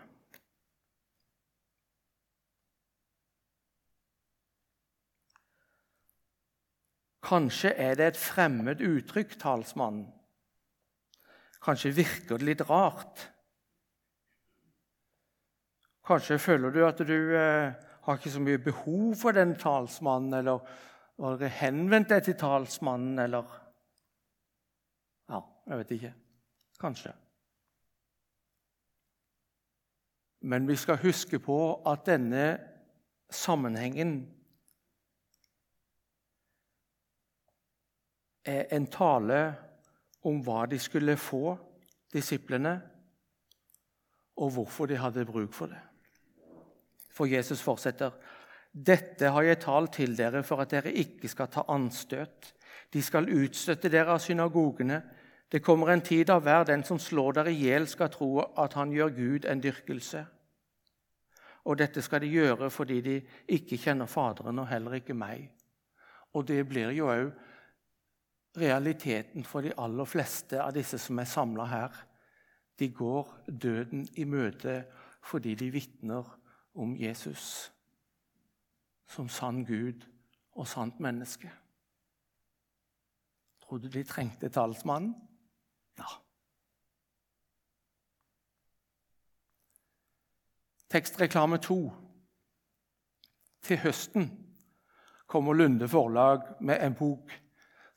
Kanskje 7.23 7.71
er 7.79 7.95
det 7.95 8.07
et 8.07 8.19
fremmed 8.19 8.81
uttrykk, 8.83 9.37
talsmannen. 9.39 10.11
Kanskje 11.63 11.95
virker 11.95 12.37
det 12.37 12.45
litt 12.45 12.65
rart. 12.69 13.29
Kanskje 16.07 16.39
føler 16.39 16.71
du 16.71 16.81
at 16.85 16.99
du 17.07 17.15
eh, 17.35 17.73
har 18.03 18.17
ikke 18.17 18.31
så 18.31 18.41
mye 18.43 18.59
behov 18.59 19.13
for 19.15 19.31
den 19.31 19.55
talsmannen, 19.55 20.33
eller 20.33 20.59
har 21.23 21.43
henvendt 21.61 22.09
deg 22.11 22.25
til 22.25 22.39
talsmannen, 22.39 23.19
eller 23.19 23.59
Ja, 25.29 25.39
jeg 25.67 25.77
vet 25.79 25.91
ikke. 25.95 26.13
Kanskje. 26.79 27.13
Men 30.43 30.67
vi 30.67 30.75
skal 30.75 30.99
huske 30.99 31.39
på 31.39 31.57
at 31.87 32.03
denne 32.05 32.57
sammenhengen 33.31 34.17
er 38.43 38.67
en 38.75 38.89
tale 38.91 39.39
om 40.27 40.43
hva 40.43 40.65
de 40.67 40.79
skulle 40.79 41.15
få, 41.17 41.55
disiplene, 42.13 42.75
og 44.35 44.51
hvorfor 44.51 44.85
de 44.85 44.99
hadde 44.99 45.25
bruk 45.25 45.53
for 45.55 45.71
det. 45.71 45.79
For 47.13 47.29
Jesus 47.29 47.61
fortsetter. 47.61 48.11
Dette 48.73 49.29
har 49.29 49.45
jeg 49.45 49.61
talt 49.61 49.93
til 49.99 50.15
dere 50.17 50.41
for 50.43 50.63
at 50.63 50.71
dere 50.73 50.93
ikke 50.97 51.29
skal 51.29 51.51
ta 51.53 51.65
anstøt. 51.69 52.53
De 52.93 53.01
skal 53.05 53.29
utstøtte 53.29 53.91
dere 53.93 54.15
av 54.15 54.21
synagogene. 54.21 55.01
Det 55.49 55.61
kommer 55.61 55.91
en 55.93 56.01
tid 56.01 56.25
da 56.31 56.39
hver 56.41 56.65
den 56.65 56.81
som 56.83 56.97
slår 56.97 57.37
dere 57.37 57.53
i 57.53 57.59
hjel, 57.67 57.85
skal 57.87 58.09
tro 58.09 58.39
at 58.41 58.73
han 58.73 58.91
gjør 58.93 59.13
Gud 59.13 59.45
en 59.45 59.61
dyrkelse. 59.61 60.23
Og 61.69 61.77
dette 61.77 62.01
skal 62.01 62.23
de 62.23 62.33
gjøre 62.33 62.69
fordi 62.73 63.01
de 63.05 63.19
ikke 63.55 63.77
kjenner 63.77 64.09
Faderen 64.09 64.59
og 64.59 64.67
heller 64.67 64.97
ikke 64.97 65.13
meg. 65.13 65.45
Og 66.33 66.47
det 66.49 66.63
blir 66.67 66.91
jo 66.97 67.11
òg 67.13 67.29
realiteten 68.57 69.45
for 69.45 69.65
de 69.65 69.73
aller 69.77 70.09
fleste 70.09 70.59
av 70.61 70.73
disse 70.73 70.97
som 71.01 71.21
er 71.21 71.29
samla 71.29 71.69
her. 71.69 72.01
De 72.79 72.89
går 72.89 73.29
døden 73.47 74.07
i 74.17 74.25
møte 74.25 74.81
fordi 75.23 75.53
de 75.55 75.69
vitner 75.71 76.25
om 76.73 76.95
Jesus 76.97 77.71
som 79.07 79.29
sann 79.29 79.65
Gud 79.65 80.05
og 80.57 80.67
sant 80.67 80.99
menneske. 80.99 81.51
Tror 83.63 83.77
du 83.77 83.87
de 83.87 84.03
trengte 84.03 84.49
talsmannen? 84.49 85.13
Ja. 85.97 86.09
Tekstreklame 90.89 91.57
to. 91.57 91.79
Til 93.63 93.79
høsten 93.79 94.27
kommer 95.27 95.53
Lunde 95.53 95.87
Forlag 95.87 96.43
med 96.61 96.81
en 96.83 96.97
bok 96.97 97.31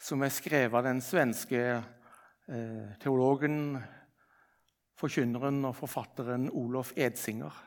som 0.00 0.22
er 0.22 0.32
skrevet 0.32 0.76
av 0.78 0.86
den 0.86 1.00
svenske 1.02 1.62
eh, 1.74 2.92
teologen, 3.02 3.76
forkynneren 4.96 5.64
og 5.66 5.74
forfatteren 5.76 6.46
Olof 6.54 6.92
Edsinger. 6.96 7.65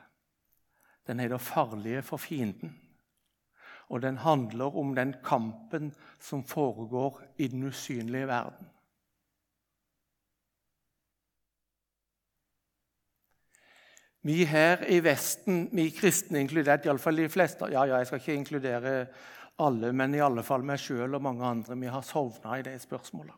Den 1.10 1.20
heter 1.20 1.38
'Farlige 1.38 2.02
for 2.02 2.16
fienden'. 2.16 2.70
Og 3.88 4.02
den 4.02 4.16
handler 4.16 4.76
om 4.76 4.94
den 4.94 5.14
kampen 5.24 5.94
som 6.20 6.44
foregår 6.44 7.22
i 7.38 7.48
den 7.48 7.62
usynlige 7.62 8.26
verden. 8.26 8.66
Vi 14.22 14.44
her 14.44 14.84
i 14.84 15.00
Vesten, 15.00 15.68
vi 15.72 15.88
kristne 15.90 16.40
inkludert, 16.40 16.84
iallfall 16.86 17.16
de 17.16 17.28
fleste 17.28 17.70
ja, 17.72 17.84
ja, 17.84 17.96
Jeg 17.96 18.06
skal 18.06 18.20
ikke 18.20 18.34
inkludere 18.34 19.06
alle, 19.58 19.92
men 19.92 20.14
i 20.14 20.20
alle 20.20 20.42
fall 20.42 20.62
meg 20.62 20.78
sjøl 20.78 21.14
og 21.14 21.22
mange 21.22 21.44
andre, 21.44 21.78
vi 21.80 21.86
har 21.86 22.04
sovna 22.06 22.58
i 22.58 22.62
det 22.62 22.76
spørsmålet. 22.80 23.34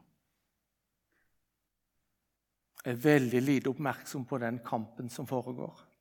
Jeg 2.85 2.93
er 2.93 3.05
veldig 3.05 3.43
lite 3.43 3.71
oppmerksom 3.71 4.25
på 4.27 4.39
den 4.39 4.59
kampen 4.59 5.09
som 5.11 5.27
foregår. 5.27 5.92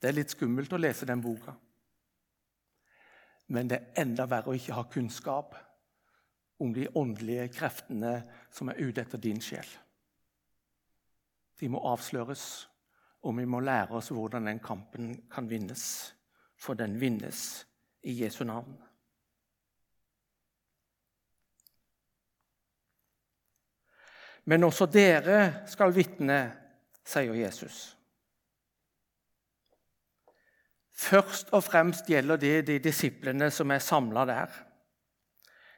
Det 0.00 0.10
er 0.10 0.16
litt 0.16 0.34
skummelt 0.34 0.72
å 0.72 0.80
lese 0.80 1.08
den 1.08 1.22
boka. 1.24 1.54
Men 3.54 3.70
det 3.70 3.78
er 3.78 4.02
enda 4.02 4.26
verre 4.28 4.52
å 4.52 4.56
ikke 4.56 4.76
ha 4.76 4.84
kunnskap 4.90 5.54
om 6.58 6.72
de 6.74 6.88
åndelige 6.88 7.48
kreftene 7.54 8.18
som 8.50 8.70
er 8.72 8.80
ute 8.80 9.04
etter 9.04 9.20
din 9.22 9.40
sjel. 9.44 9.66
De 11.56 11.68
må 11.72 11.80
avsløres, 11.88 12.66
og 13.24 13.36
vi 13.38 13.46
må 13.48 13.60
lære 13.64 13.96
oss 13.96 14.10
hvordan 14.12 14.48
den 14.50 14.60
kampen 14.62 15.14
kan 15.32 15.48
vinnes. 15.48 16.12
For 16.56 16.74
den 16.74 16.96
vinnes 17.00 17.66
i 18.08 18.14
Jesu 18.22 18.44
navn. 18.48 18.76
Men 24.46 24.64
også 24.64 24.86
dere 24.86 25.66
skal 25.68 25.92
vitne, 25.92 26.38
sier 27.04 27.34
Jesus. 27.34 27.95
Først 30.96 31.52
og 31.52 31.64
fremst 31.64 32.08
gjelder 32.08 32.40
det 32.40 32.54
de 32.70 32.78
disiplene 32.80 33.50
som 33.52 33.70
er 33.70 33.84
samla 33.84 34.24
der. 34.28 34.52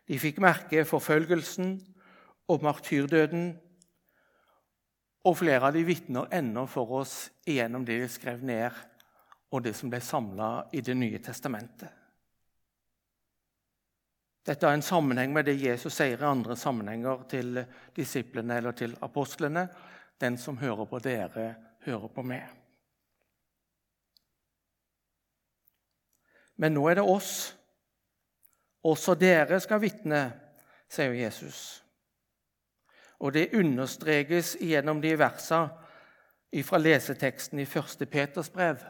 De 0.09 0.19
fikk 0.19 0.39
merke 0.41 0.85
forfølgelsen 0.89 1.75
og 2.49 2.63
martyrdøden, 2.65 3.51
og 5.27 5.37
flere 5.37 5.69
av 5.69 5.75
de 5.75 5.83
vitner 5.85 6.31
ennå 6.33 6.65
for 6.71 7.01
oss 7.03 7.17
igjennom 7.45 7.85
det 7.85 7.99
de 8.01 8.09
skrev 8.09 8.45
ned, 8.47 8.73
og 9.53 9.65
det 9.65 9.75
som 9.77 9.91
ble 9.91 10.01
samla 10.05 10.69
i 10.73 10.81
Det 10.81 10.95
nye 10.97 11.19
testamentet. 11.19 11.91
Dette 14.49 14.65
har 14.65 14.73
en 14.73 14.83
sammenheng 14.83 15.33
med 15.33 15.45
det 15.45 15.59
Jesus 15.61 15.99
sier 15.99 16.23
i 16.23 16.25
andre 16.25 16.57
sammenhenger 16.57 17.27
til 17.29 17.59
disiplene 17.97 18.57
eller 18.57 18.73
til 18.73 18.95
apostlene. 19.05 19.67
Den 20.21 20.39
som 20.41 20.57
hører 20.57 20.89
på 20.89 21.01
dere, 21.05 21.51
hører 21.85 22.09
på 22.09 22.25
meg. 22.25 22.47
Men 26.59 26.75
nå 26.75 26.89
er 26.91 26.99
det 26.99 27.07
oss. 27.07 27.33
Også 28.87 29.15
dere 29.19 29.61
skal 29.63 29.83
vitne, 29.83 30.23
sier 30.91 31.15
Jesus. 31.15 31.83
Og 33.19 33.35
det 33.35 33.51
understrekes 33.59 34.57
gjennom 34.63 35.03
de 35.03 35.15
versene 35.19 36.63
fra 36.65 36.79
leseteksten 36.81 37.61
i 37.61 37.67
1. 37.67 38.07
Peters 38.11 38.51
brev. 38.51 38.81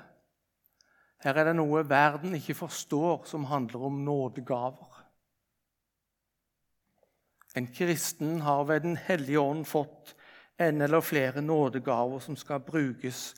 Her 1.25 1.41
er 1.41 1.49
det 1.49 1.57
noe 1.59 1.83
verden 1.89 2.37
ikke 2.39 2.55
forstår, 2.55 3.25
som 3.27 3.49
handler 3.51 3.89
om 3.89 4.05
nådegaver. 4.05 4.95
En 7.57 7.67
kristen 7.75 8.41
har 8.41 8.65
ved 8.65 8.81
Den 8.81 8.97
hellige 8.97 9.41
ånd 9.41 9.67
fått 9.67 10.15
en 10.59 10.81
eller 10.81 11.01
flere 11.01 11.43
nådegaver 11.43 12.19
som 12.19 12.37
skal 12.37 12.61
brukes 12.61 13.35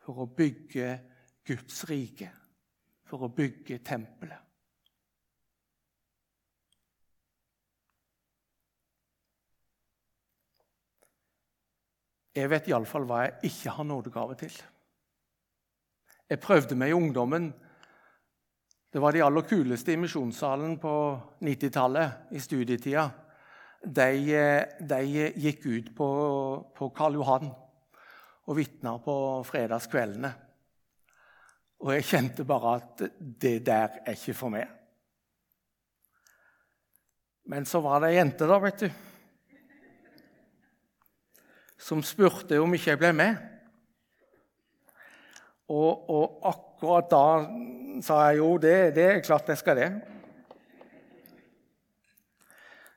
for 0.00 0.24
å 0.24 0.30
bygge 0.30 0.94
Guds 1.44 1.84
rike 1.90 2.30
for 3.08 3.24
å 3.24 3.32
bygge 3.32 3.80
tempelet. 3.84 4.44
Jeg 12.38 12.50
vet 12.52 12.68
iallfall 12.70 13.06
hva 13.08 13.22
jeg 13.24 13.50
ikke 13.50 13.72
har 13.74 13.86
nådegave 13.88 14.36
til. 14.38 14.52
Jeg 16.28 16.42
prøvde 16.44 16.76
meg 16.78 16.92
i 16.92 16.98
ungdommen. 16.98 17.48
Det 18.92 19.00
var 19.02 19.16
de 19.16 19.24
aller 19.24 19.46
kuleste 19.48 19.94
i 19.94 20.00
misjonssalen 20.00 20.76
på 20.80 20.92
90-tallet, 21.44 22.28
i 22.36 22.40
studietida. 22.40 23.08
De, 23.82 24.10
de, 24.80 25.00
gikk 25.38 25.66
ut 25.66 25.90
på, 25.96 26.08
på 26.76 26.90
Karl 26.94 27.18
Johan 27.18 27.50
og 28.48 28.56
vitna 28.58 28.96
på 29.02 29.14
fredagskveldene. 29.46 30.32
Og 31.78 31.92
jeg 31.94 32.08
kjente 32.08 32.46
bare 32.46 32.74
at 32.80 33.04
det 33.18 33.60
der 33.66 34.00
er 34.04 34.16
ikke 34.16 34.34
for 34.34 34.50
meg. 34.50 34.66
Men 37.48 37.64
så 37.64 37.80
var 37.80 38.02
det 38.02 38.10
ei 38.12 38.18
jente, 38.18 38.48
da, 38.48 38.58
vet 38.60 38.82
du, 38.82 38.88
som 41.78 42.02
spurte 42.04 42.58
om 42.60 42.74
ikke 42.76 42.90
jeg 42.90 43.00
ble 43.00 43.12
med. 43.16 43.38
Og, 45.68 46.10
og 46.10 46.48
akkurat 46.50 47.08
da 47.08 47.24
sa 48.04 48.18
jeg 48.28 48.40
jo, 48.42 48.50
det, 48.60 48.74
det 48.96 49.06
er 49.06 49.24
klart 49.24 49.48
jeg 49.48 49.60
skal 49.60 49.78
det. 49.78 49.88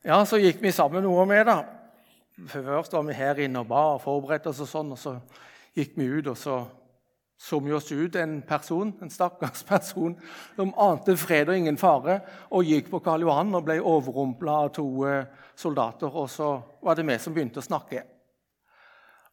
Ja, 0.03 0.17
så 0.25 0.39
gikk 0.41 0.59
vi 0.63 0.73
sammen 0.73 1.05
noe 1.05 1.27
med, 1.29 1.45
da. 1.45 1.59
Først 2.49 2.95
var 2.95 3.05
vi 3.05 3.15
her 3.15 3.39
inne 3.45 3.61
og 3.61 3.69
ba 3.69 3.83
og 3.93 4.01
forberedte 4.01 4.49
oss, 4.49 4.63
og 4.65 4.71
sånn, 4.71 4.93
og 4.95 4.99
så 4.99 5.15
gikk 5.77 5.93
vi 5.99 6.07
ut, 6.09 6.31
og 6.31 6.39
så 6.39 6.57
så 7.41 7.57
jo 7.65 7.79
så 7.81 7.95
ut 7.95 8.15
en 8.21 8.35
person, 8.45 8.91
en 9.01 9.09
stakkars 9.09 9.63
person 9.71 10.13
som 10.55 10.73
ante 10.77 11.15
fred 11.17 11.49
og 11.49 11.57
ingen 11.57 11.79
fare, 11.81 12.19
og 12.53 12.67
gikk 12.69 12.91
på 12.91 13.01
Karl 13.01 13.25
Johan 13.25 13.55
og 13.57 13.65
ble 13.65 13.79
overrumpla 13.81 14.57
av 14.67 14.69
to 14.77 14.85
eh, 15.09 15.25
soldater. 15.57 16.13
Og 16.13 16.29
så 16.29 16.53
var 16.85 16.97
det 16.97 17.07
vi 17.09 17.17
som 17.21 17.33
begynte 17.33 17.63
å 17.63 17.65
snakke. 17.65 18.05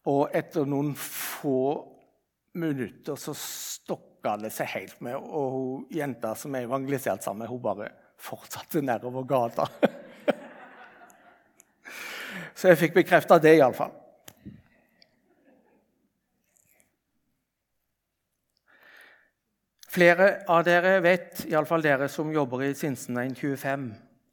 Og 0.08 0.32
etter 0.32 0.64
noen 0.64 0.94
få 0.96 1.84
minutter 2.56 3.18
så 3.20 3.36
stokka 3.36 4.38
det 4.40 4.54
seg 4.56 4.72
helt 4.72 5.00
med, 5.04 5.20
og 5.20 5.52
hun 5.52 5.86
jenta 5.92 6.32
som 6.38 6.56
er 6.56 6.64
evangelisert 6.64 7.22
sammen 7.22 7.44
med, 7.44 7.52
hun 7.52 7.62
bare 7.62 7.92
fortsatte 8.18 8.80
nedover 8.82 9.28
gata. 9.28 9.68
Så 12.58 12.72
jeg 12.72 12.78
fikk 12.80 12.96
bekrefta 12.96 13.38
det, 13.38 13.54
iallfall. 13.58 13.92
Flere 19.98 20.44
av 20.46 20.60
dere 20.62 21.00
vet, 21.02 21.40
iallfall 21.50 21.82
dere 21.82 22.06
som 22.06 22.28
jobber 22.30 22.60
i 22.62 22.74
Sinsenveien 22.78 23.32
25, 23.34 23.86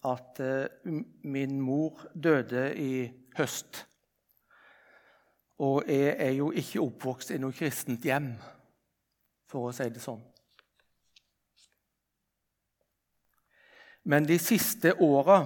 at 0.05 0.41
uh, 0.45 0.97
min 1.25 1.55
mor 1.57 2.03
døde 2.13 2.67
i 2.77 3.07
høst. 3.39 3.79
Og 5.65 5.89
jeg 5.89 6.11
er 6.21 6.35
jo 6.37 6.51
ikke 6.53 6.83
oppvokst 6.83 7.33
i 7.33 7.39
noe 7.41 7.57
kristent 7.57 8.05
hjem, 8.05 8.27
for 9.49 9.71
å 9.71 9.73
si 9.73 9.89
det 9.89 10.03
sånn. 10.03 10.21
Men 14.05 14.29
de 14.29 14.37
siste 14.37 14.93
åra 15.01 15.39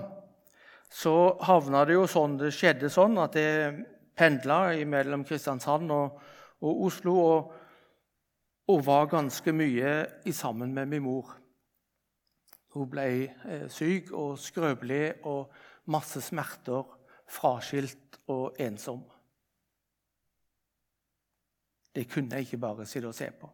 så 0.92 1.16
havna 1.48 1.86
det 1.88 1.96
jo 1.96 2.04
sånn 2.12 2.36
det 2.44 2.52
skjedde 2.60 2.92
sånn 2.92 3.16
at 3.24 3.40
jeg 3.40 3.88
pendla 4.20 4.66
mellom 4.84 5.24
Kristiansand 5.24 5.96
og, 5.96 6.20
og 6.60 6.86
Oslo 6.92 7.18
og, 7.24 7.59
og, 8.70 8.86
var 8.86 9.10
ganske 9.10 9.52
mye 9.52 9.92
sammen 10.32 10.74
med 10.74 10.86
min 10.86 11.04
mor. 11.04 11.32
Hun 12.76 12.90
ble 12.90 13.06
eh, 13.26 13.66
syk 13.74 14.12
og 14.14 14.38
skrøpelig 14.38 15.26
og 15.26 15.50
masse 15.90 16.22
smerter, 16.22 16.86
fraskilt 17.30 18.20
og 18.30 18.60
ensom. 18.62 19.02
Det 21.96 22.06
kunne 22.12 22.38
jeg 22.38 22.46
ikke 22.46 22.62
bare 22.62 22.86
sitte 22.86 23.10
og 23.10 23.18
se 23.18 23.32
på. 23.32 23.50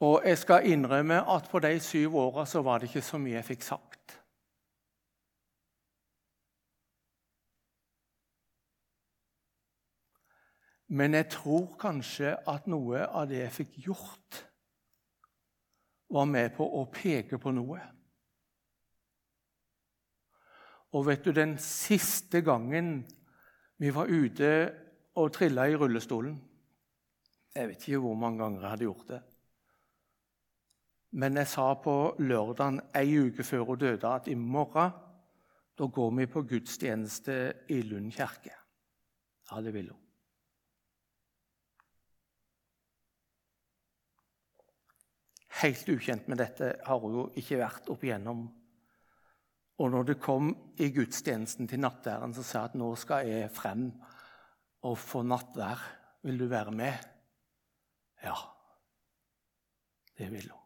Og 0.00 0.22
jeg 0.24 0.38
skal 0.38 0.70
innrømme 0.70 1.18
at 1.34 1.48
på 1.50 1.58
de 1.60 1.74
syv 1.80 2.16
åra 2.16 2.46
så 2.46 2.62
var 2.62 2.78
det 2.78 2.88
ikke 2.88 3.02
så 3.04 3.18
mye 3.18 3.34
jeg 3.34 3.48
fikk 3.50 3.66
sagt. 3.66 3.89
Men 10.90 11.14
jeg 11.14 11.28
tror 11.30 11.76
kanskje 11.78 12.34
at 12.50 12.66
noe 12.70 13.04
av 13.06 13.28
det 13.30 13.44
jeg 13.44 13.56
fikk 13.60 13.78
gjort, 13.86 14.40
var 16.10 16.26
med 16.26 16.50
på 16.56 16.66
å 16.66 16.84
peke 16.90 17.38
på 17.38 17.52
noe. 17.54 17.78
Og 20.98 21.06
vet 21.06 21.22
du, 21.22 21.30
den 21.30 21.54
siste 21.62 22.42
gangen 22.42 23.04
vi 23.78 23.92
var 23.94 24.10
ute 24.10 24.50
og 25.20 25.30
trilla 25.34 25.68
i 25.70 25.76
rullestolen 25.78 26.34
Jeg 27.54 27.68
vet 27.70 27.84
ikke 27.86 28.00
hvor 28.02 28.18
mange 28.18 28.42
ganger 28.42 28.62
jeg 28.62 28.70
hadde 28.74 28.86
gjort 28.86 29.08
det. 29.10 29.20
Men 31.22 31.38
jeg 31.40 31.50
sa 31.50 31.70
på 31.82 31.94
lørdagen 32.22 32.78
ei 32.94 33.16
uke 33.18 33.46
før 33.46 33.64
hun 33.72 33.80
døde, 33.80 34.06
at 34.06 34.28
i 34.30 34.36
morgen 34.38 34.92
da 35.78 35.86
går 35.86 36.12
vi 36.18 36.26
på 36.30 36.44
gudstjeneste 36.46 37.40
i 37.72 37.80
Lund 37.88 38.12
kirke. 38.14 38.54
Ja, 39.50 39.62
det 39.62 39.74
vil 39.74 39.90
hun. 39.90 40.09
Helt 45.60 45.88
ukjent 45.92 46.28
med 46.30 46.40
dette 46.40 46.72
har 46.86 47.02
hun 47.02 47.16
jo 47.18 47.24
ikke 47.40 47.60
vært 47.60 47.90
opp 47.92 48.04
igjennom. 48.06 48.46
Og 49.80 49.92
når 49.92 50.10
det 50.10 50.20
kom 50.20 50.52
i 50.80 50.90
gudstjenesten 50.92 51.68
til 51.68 51.82
nattværen, 51.82 52.34
så 52.36 52.44
sa 52.44 52.62
jeg 52.62 52.72
at 52.72 52.78
nå 52.80 52.92
skal 53.00 53.28
jeg 53.28 53.52
frem 53.52 53.90
og 54.88 54.96
få 55.00 55.24
nattvær. 55.24 55.84
Vil 56.24 56.40
du 56.40 56.48
være 56.52 56.72
med? 56.76 56.96
Ja, 58.24 58.36
det 60.18 60.28
vil 60.32 60.50
hun. 60.52 60.60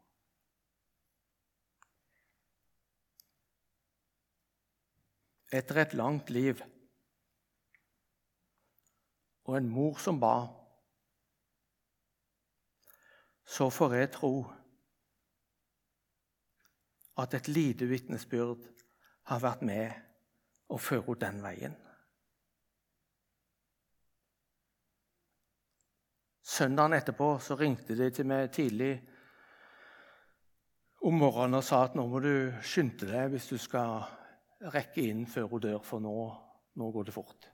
etter 5.55 5.79
et 5.83 5.95
langt 5.95 6.31
liv. 6.35 6.63
Og 9.45 9.57
en 9.59 9.69
mor 9.71 10.01
som 10.03 10.19
ba. 10.21 10.35
Så 13.45 13.69
får 13.71 13.95
jeg 13.99 14.13
tro 14.17 14.33
at 17.23 17.35
et 17.35 17.49
lite 17.49 17.87
vitnesbyrd 17.87 18.65
har 19.31 19.43
vært 19.43 19.63
med 19.67 20.73
å 20.75 20.79
føre 20.81 21.07
henne 21.07 21.21
den 21.23 21.43
veien. 21.45 21.77
Søndagen 26.45 26.93
etterpå 26.99 27.39
så 27.41 27.57
ringte 27.57 27.97
de 27.97 28.11
til 28.13 28.29
meg 28.29 28.51
tidlig 28.53 28.93
om 31.05 31.17
morgenen 31.21 31.59
og 31.59 31.65
sa 31.65 31.83
at 31.87 31.97
nå 31.97 32.05
må 32.09 32.21
du 32.25 32.53
skynde 32.65 33.09
deg 33.09 33.33
hvis 33.33 33.49
du 33.53 33.57
skal 33.61 34.05
rekke 34.75 35.03
inn 35.05 35.25
før 35.29 35.49
hun 35.51 35.65
dør, 35.65 35.81
for 35.85 36.05
nå, 36.05 36.15
nå 36.81 36.91
går 36.93 37.09
det 37.09 37.15
fort. 37.17 37.49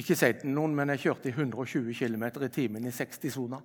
Ikke 0.00 0.14
si 0.14 0.28
til 0.38 0.52
noen, 0.54 0.74
men 0.76 0.92
jeg 0.94 1.04
kjørte 1.06 1.30
i 1.30 1.34
120 1.34 1.94
km 1.98 2.26
i 2.44 2.50
timen 2.54 2.86
i 2.86 2.92
60-sona. 2.94 3.58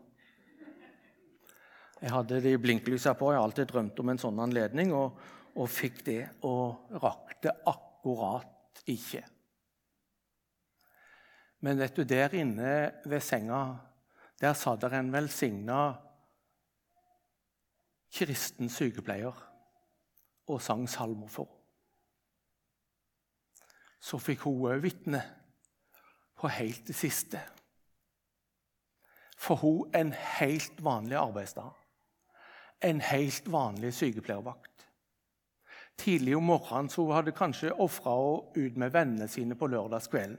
Jeg 2.06 2.14
hadde 2.14 2.38
de 2.38 2.52
blinklysa 2.62 3.16
på. 3.18 3.32
Jeg 3.32 3.40
har 3.40 3.48
alltid 3.48 3.72
drømt 3.72 4.00
om 4.04 4.12
en 4.12 4.20
sånn 4.22 4.40
anledning, 4.44 4.92
og, 4.94 5.16
og 5.58 5.70
fikk 5.74 6.04
det. 6.06 6.20
Og 6.46 6.92
rakk 7.02 7.32
det 7.42 7.54
akkurat 7.66 8.84
ikke. 8.94 9.24
Men 11.66 11.80
vet 11.82 11.96
du, 11.98 12.04
der 12.06 12.36
inne 12.38 12.74
ved 13.10 13.24
senga 13.26 13.62
der 14.38 14.54
sa 14.54 14.76
der 14.78 14.94
en 15.00 15.10
velsigna 15.14 15.80
kristen 18.14 18.70
sykepleier 18.70 19.40
og 20.46 20.62
sang 20.62 20.84
salmer 20.92 21.32
for. 21.32 21.50
Så 23.98 24.20
fikk 24.22 24.44
hun 24.46 24.68
òg 24.70 24.84
vitne 24.84 25.24
på 26.38 26.52
helt 26.54 26.86
det 26.86 26.98
siste. 27.00 27.42
For 29.42 29.58
hun 29.64 29.98
en 29.98 30.14
helt 30.14 30.84
vanlig 30.86 31.18
arbeidsdag. 31.18 31.74
En 32.82 33.02
helt 33.02 33.48
vanlig 33.52 33.94
sykepleiervakt. 33.94 34.88
Tidlig 35.98 36.36
om 36.38 36.44
morgenen 36.44 36.90
så 36.90 37.06
hun 37.06 37.16
hadde 37.16 37.32
kanskje 37.36 37.72
ofra 37.72 38.16
henne 38.16 38.68
ut 38.68 38.78
med 38.78 38.92
vennene 38.92 39.28
sine 39.32 39.56
på 39.56 39.68
lørdagskvelden. 39.68 40.38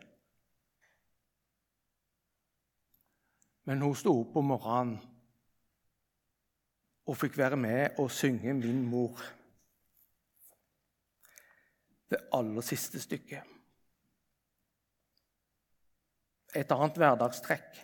Men 3.67 3.83
hun 3.83 3.97
sto 3.99 4.13
opp 4.21 4.37
om 4.37 4.53
morgenen 4.53 4.99
og 7.07 7.17
fikk 7.19 7.39
være 7.39 7.57
med 7.57 7.99
og 7.99 8.11
synge 8.11 8.55
'Min 8.55 8.87
mor' 8.91 9.23
det 12.11 12.19
aller 12.33 12.61
siste 12.63 13.01
stykket. 13.03 13.43
Et 16.55 16.73
annet 16.73 16.97
hverdagstrekk. 16.97 17.81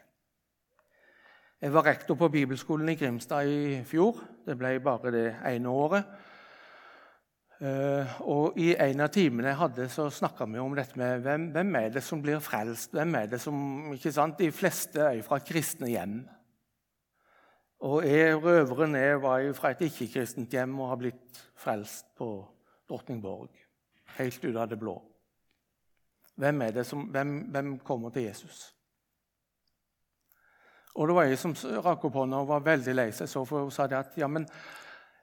Jeg 1.63 1.71
var 1.71 1.85
rektor 1.87 2.17
på 2.19 2.27
bibelskolen 2.29 2.89
i 2.91 2.97
Grimstad 2.99 3.47
i 3.47 3.83
fjor. 3.87 4.17
Det 4.43 4.57
ble 4.59 4.81
bare 4.83 5.11
det 5.15 5.29
ene 5.47 5.71
året. 5.71 6.09
Eh, 7.63 8.17
og 8.27 8.59
I 8.59 8.73
en 8.75 9.05
av 9.05 9.13
timene 9.15 9.53
jeg 9.53 9.59
hadde, 9.61 9.87
så 9.95 10.09
snakka 10.11 10.49
vi 10.51 10.59
om 10.59 10.75
dette 10.75 10.99
med 10.99 11.23
hvem, 11.23 11.45
hvem, 11.55 11.71
er 11.79 11.95
det 11.95 12.03
som 12.03 12.19
blir 12.25 12.43
frelst. 12.43 12.91
Hvem 12.99 13.15
er 13.15 13.31
det 13.31 13.41
som, 13.45 13.63
ikke 13.95 14.11
sant? 14.11 14.43
De 14.43 14.51
fleste 14.51 15.07
er 15.07 15.23
fra 15.23 15.39
kristne 15.39 15.93
hjem. 15.93 16.19
Og 17.87 18.11
jeg, 18.11 18.35
røveren 18.43 18.99
jeg 18.99 19.23
var 19.23 19.47
fra 19.55 19.71
et 19.71 19.87
ikke-kristent 19.87 20.59
hjem 20.59 20.75
og 20.81 20.91
har 20.97 21.03
blitt 21.07 21.43
frelst 21.63 22.11
på 22.19 22.33
Drottningborg 22.91 23.55
helt 24.19 24.45
ut 24.51 24.57
av 24.57 24.67
det 24.67 24.83
blå. 24.83 24.99
Hvem, 26.43 26.67
som, 26.83 27.07
hvem, 27.15 27.37
hvem 27.55 27.77
kommer 27.87 28.11
til 28.11 28.33
Jesus? 28.33 28.73
Og 30.93 31.09
det 31.09 31.17
var 31.17 31.29
jeg 31.29 31.41
som 31.41 31.55
rakk 31.85 32.05
opp 32.09 32.17
hånda 32.21 32.43
og 32.43 32.51
var 32.51 32.65
veldig 32.67 32.95
lei 32.95 33.09
seg. 33.17 33.31
Så 33.31 33.45
for 33.49 33.65
hun 33.65 33.73
sa 33.73 33.87
det 33.89 33.99
at 33.99 34.17
ja 34.21 34.29
men, 34.29 34.45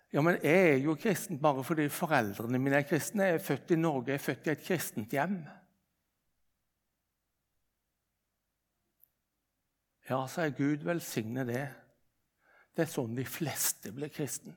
ja, 0.09 0.23
men 0.25 0.39
jeg 0.41 0.69
er 0.71 0.79
jo 0.81 0.97
kristen 0.97 1.37
bare 1.41 1.63
fordi 1.65 1.85
foreldrene 1.93 2.61
mine 2.61 2.81
er 2.81 2.87
kristne. 2.89 3.29
Jeg 3.29 3.39
er 3.39 3.45
født 3.45 3.75
i 3.75 3.81
Norge, 3.81 4.13
jeg 4.13 4.21
er 4.21 4.25
født 4.25 4.49
i 4.49 4.53
et 4.55 4.63
kristent 4.65 5.13
hjem. 5.13 5.37
Ja, 10.09 10.23
sa 10.25 10.47
jeg, 10.47 10.57
Gud 10.57 10.87
velsigne 10.89 11.45
det. 11.45 11.67
Det 12.73 12.87
er 12.87 12.89
sånn 12.89 13.13
de 13.13 13.27
fleste 13.29 13.91
blir 13.93 14.09
kristne. 14.13 14.55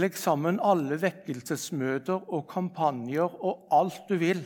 Legg 0.00 0.16
sammen 0.16 0.56
alle 0.64 0.96
vekkelsesmøter 0.96 2.30
og 2.32 2.46
kampanjer 2.50 3.34
og 3.44 3.68
alt 3.76 4.08
du 4.08 4.16
vil. 4.18 4.40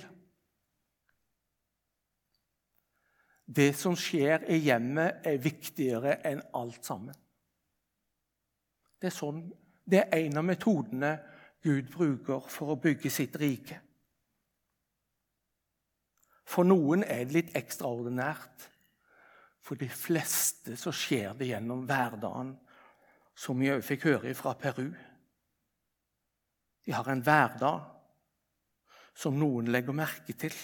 Det 3.47 3.71
som 3.79 3.95
skjer 3.95 4.49
i 4.51 4.59
hjemmet, 4.59 5.23
er 5.23 5.39
viktigere 5.43 6.19
enn 6.27 6.43
alt 6.59 6.85
sammen. 6.85 7.15
Det 8.99 9.11
er, 9.11 9.15
sånn, 9.15 9.45
det 9.87 10.03
er 10.03 10.25
en 10.25 10.41
av 10.41 10.47
metodene 10.49 11.13
Gud 11.63 11.91
bruker 11.93 12.47
for 12.51 12.75
å 12.75 12.81
bygge 12.81 13.11
sitt 13.13 13.37
rike. 13.39 13.79
For 16.47 16.67
noen 16.67 17.03
er 17.03 17.25
det 17.27 17.35
litt 17.35 17.57
ekstraordinært. 17.59 18.69
For 19.67 19.79
de 19.79 19.89
fleste 19.91 20.77
så 20.79 20.93
skjer 20.95 21.35
det 21.39 21.51
gjennom 21.51 21.83
hverdagen 21.89 22.55
som 23.37 23.59
vi 23.59 23.73
òg 23.73 23.83
fikk 23.85 24.07
høre 24.09 24.35
fra 24.39 24.55
Peru. 24.59 24.89
De 26.87 26.95
har 26.95 27.11
en 27.11 27.23
hverdag 27.27 27.83
som 29.17 29.35
noen 29.39 29.73
legger 29.75 29.97
merke 29.97 30.37
til. 30.39 30.55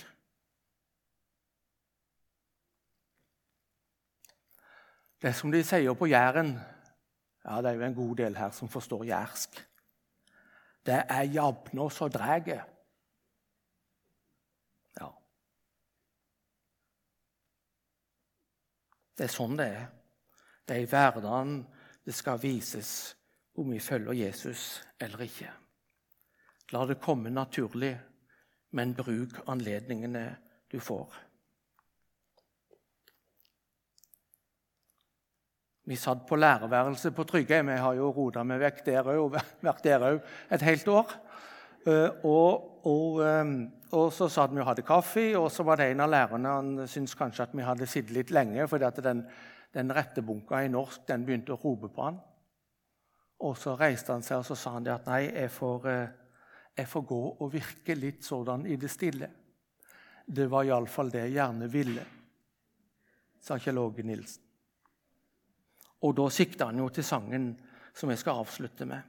Det 5.22 5.30
som 5.38 5.52
de 5.54 5.60
sier 5.62 5.94
på 5.94 6.08
Jæren 6.10 6.56
ja, 7.44 7.56
Det 7.62 7.70
er 7.70 7.72
jo 7.78 7.82
en 7.86 7.94
god 7.94 8.16
del 8.16 8.36
her 8.36 8.50
som 8.50 8.68
forstår 8.68 9.04
jærsk. 9.04 9.68
Det 10.86 11.04
er 11.08 11.22
jabna 11.22 11.88
som 11.90 12.10
dræge. 12.10 12.58
Ja. 15.00 15.08
Det 19.18 19.26
er 19.26 19.34
sånn 19.34 19.56
det 19.58 19.66
er. 19.66 19.88
Det 20.66 20.76
er 20.76 20.86
i 20.86 20.90
hverdagen 20.90 21.56
det 22.06 22.14
skal 22.14 22.42
vises 22.42 23.14
om 23.54 23.70
vi 23.70 23.78
følger 23.78 24.24
Jesus 24.26 24.82
eller 24.98 25.22
ikke. 25.22 25.50
La 26.72 26.86
det 26.86 27.02
komme 27.02 27.30
naturlig, 27.30 27.94
men 28.70 28.94
bruk 28.94 29.38
anledningene 29.46 30.24
du 30.72 30.80
får. 30.80 31.14
Vi 35.92 35.96
satt 36.00 36.22
på 36.24 36.38
lærerværelset 36.40 37.12
på 37.12 37.24
Tryggheim. 37.28 37.68
Jeg 37.68 37.80
har 37.82 37.96
jo 37.98 38.06
rota 38.16 38.40
meg 38.48 38.62
vekk 38.62 38.78
der 38.86 39.08
òg, 39.12 39.18
og 39.20 39.34
vært 39.66 39.82
der 39.84 40.04
òg 40.06 40.20
et 40.56 40.62
helt 40.64 40.86
år. 40.88 41.10
Eh, 41.84 42.22
og, 42.24 42.84
og, 42.88 43.18
eh, 43.20 43.50
og, 43.90 44.06
så 44.16 44.30
satt 44.32 44.54
vi 44.54 44.62
og 44.62 44.70
hadde 44.70 44.84
kaffe, 44.88 45.26
og 45.36 45.50
så 45.52 45.66
var 45.68 45.76
det 45.76 45.90
en 45.90 46.00
av 46.00 46.08
lærerne 46.08 46.54
han 46.54 46.70
syntes 46.88 47.12
kanskje 47.18 47.44
at 47.44 47.52
vi 47.52 47.66
hadde 47.66 47.88
sittet 47.90 48.14
litt 48.16 48.32
lenge, 48.32 48.64
fordi 48.70 48.86
at 48.88 49.00
den, 49.04 49.20
den 49.76 49.92
rettebunka 49.92 50.62
i 50.64 50.70
norsk 50.72 51.04
den 51.10 51.26
begynte 51.26 51.52
å 51.52 51.60
rope 51.60 51.90
på 51.92 52.06
han. 52.06 52.22
Og 53.44 53.58
så 53.60 53.74
reiste 53.76 54.16
han 54.16 54.24
seg 54.24 54.40
og 54.40 54.48
så 54.48 54.56
sa 54.56 54.72
han 54.78 54.86
det 54.86 54.94
at 54.94 55.10
nei, 55.10 55.26
jeg 55.26 55.52
får, 55.52 55.88
eh, 55.92 56.38
jeg 56.78 56.88
får 56.94 57.04
gå 57.10 57.18
og 57.34 57.50
virke 57.52 57.98
litt 57.98 58.24
sådan 58.24 58.64
i 58.64 58.78
det 58.80 58.88
stille. 58.94 59.28
Det 60.24 60.48
var 60.48 60.64
iallfall 60.70 61.12
det 61.12 61.26
jeg 61.26 61.36
gjerne 61.36 61.68
ville, 61.68 62.06
sa 63.44 63.60
Kjell 63.60 63.82
Åge 63.84 64.06
Nilsen. 64.08 64.51
Og 66.02 66.16
da 66.18 66.28
sikter 66.34 66.70
han 66.70 66.80
jo 66.82 66.88
til 66.90 67.06
sangen 67.06 67.52
som 67.94 68.10
jeg 68.10 68.20
skal 68.22 68.42
avslutte 68.42 68.86
med. 68.88 69.02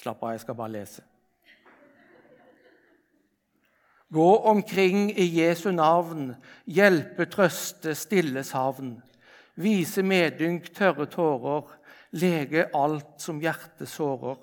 Slapp 0.00 0.22
av, 0.24 0.34
jeg 0.34 0.42
skal 0.44 0.58
bare 0.58 0.74
lese. 0.74 1.04
Gå 4.10 4.30
omkring 4.50 5.10
i 5.14 5.24
Jesu 5.38 5.70
navn, 5.70 6.32
hjelpe, 6.66 7.28
trøste, 7.30 7.94
stille 7.94 8.42
savn. 8.44 8.96
Vise 9.60 10.02
medynk, 10.02 10.72
tørre 10.74 11.06
tårer, 11.06 11.68
lege 12.18 12.66
alt 12.74 13.20
som 13.22 13.38
hjertet 13.42 13.88
sårer. 13.88 14.40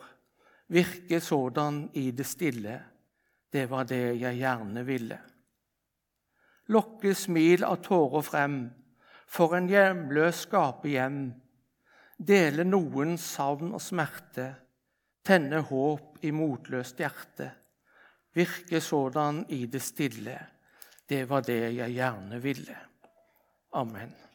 Virke 0.72 1.20
sådan 1.24 1.90
i 2.00 2.12
det 2.12 2.26
stille, 2.28 2.80
det 3.52 3.70
var 3.72 3.88
det 3.88 4.18
jeg 4.22 4.40
gjerne 4.40 4.84
ville. 4.88 5.20
Lokke 6.72 7.14
smil 7.16 7.64
av 7.64 7.80
tårer 7.84 8.24
frem, 8.28 8.58
for 9.28 9.58
en 9.58 9.68
hjemløs 9.70 10.46
skape 10.48 10.90
hjem, 10.90 11.22
dele 12.18 12.66
noens 12.66 13.26
savn 13.36 13.74
og 13.76 13.84
smerte, 13.84 14.48
tenne 15.28 15.62
håp 15.68 16.24
i 16.26 16.32
motløst 16.32 17.02
hjerte, 17.04 17.50
virke 18.38 18.82
sådan 18.82 19.44
i 19.50 19.66
det 19.66 19.82
stille. 19.84 20.38
Det 21.08 21.24
var 21.30 21.44
det 21.46 21.76
jeg 21.76 21.94
gjerne 21.96 22.42
ville. 22.44 22.78
Amen. 23.74 24.27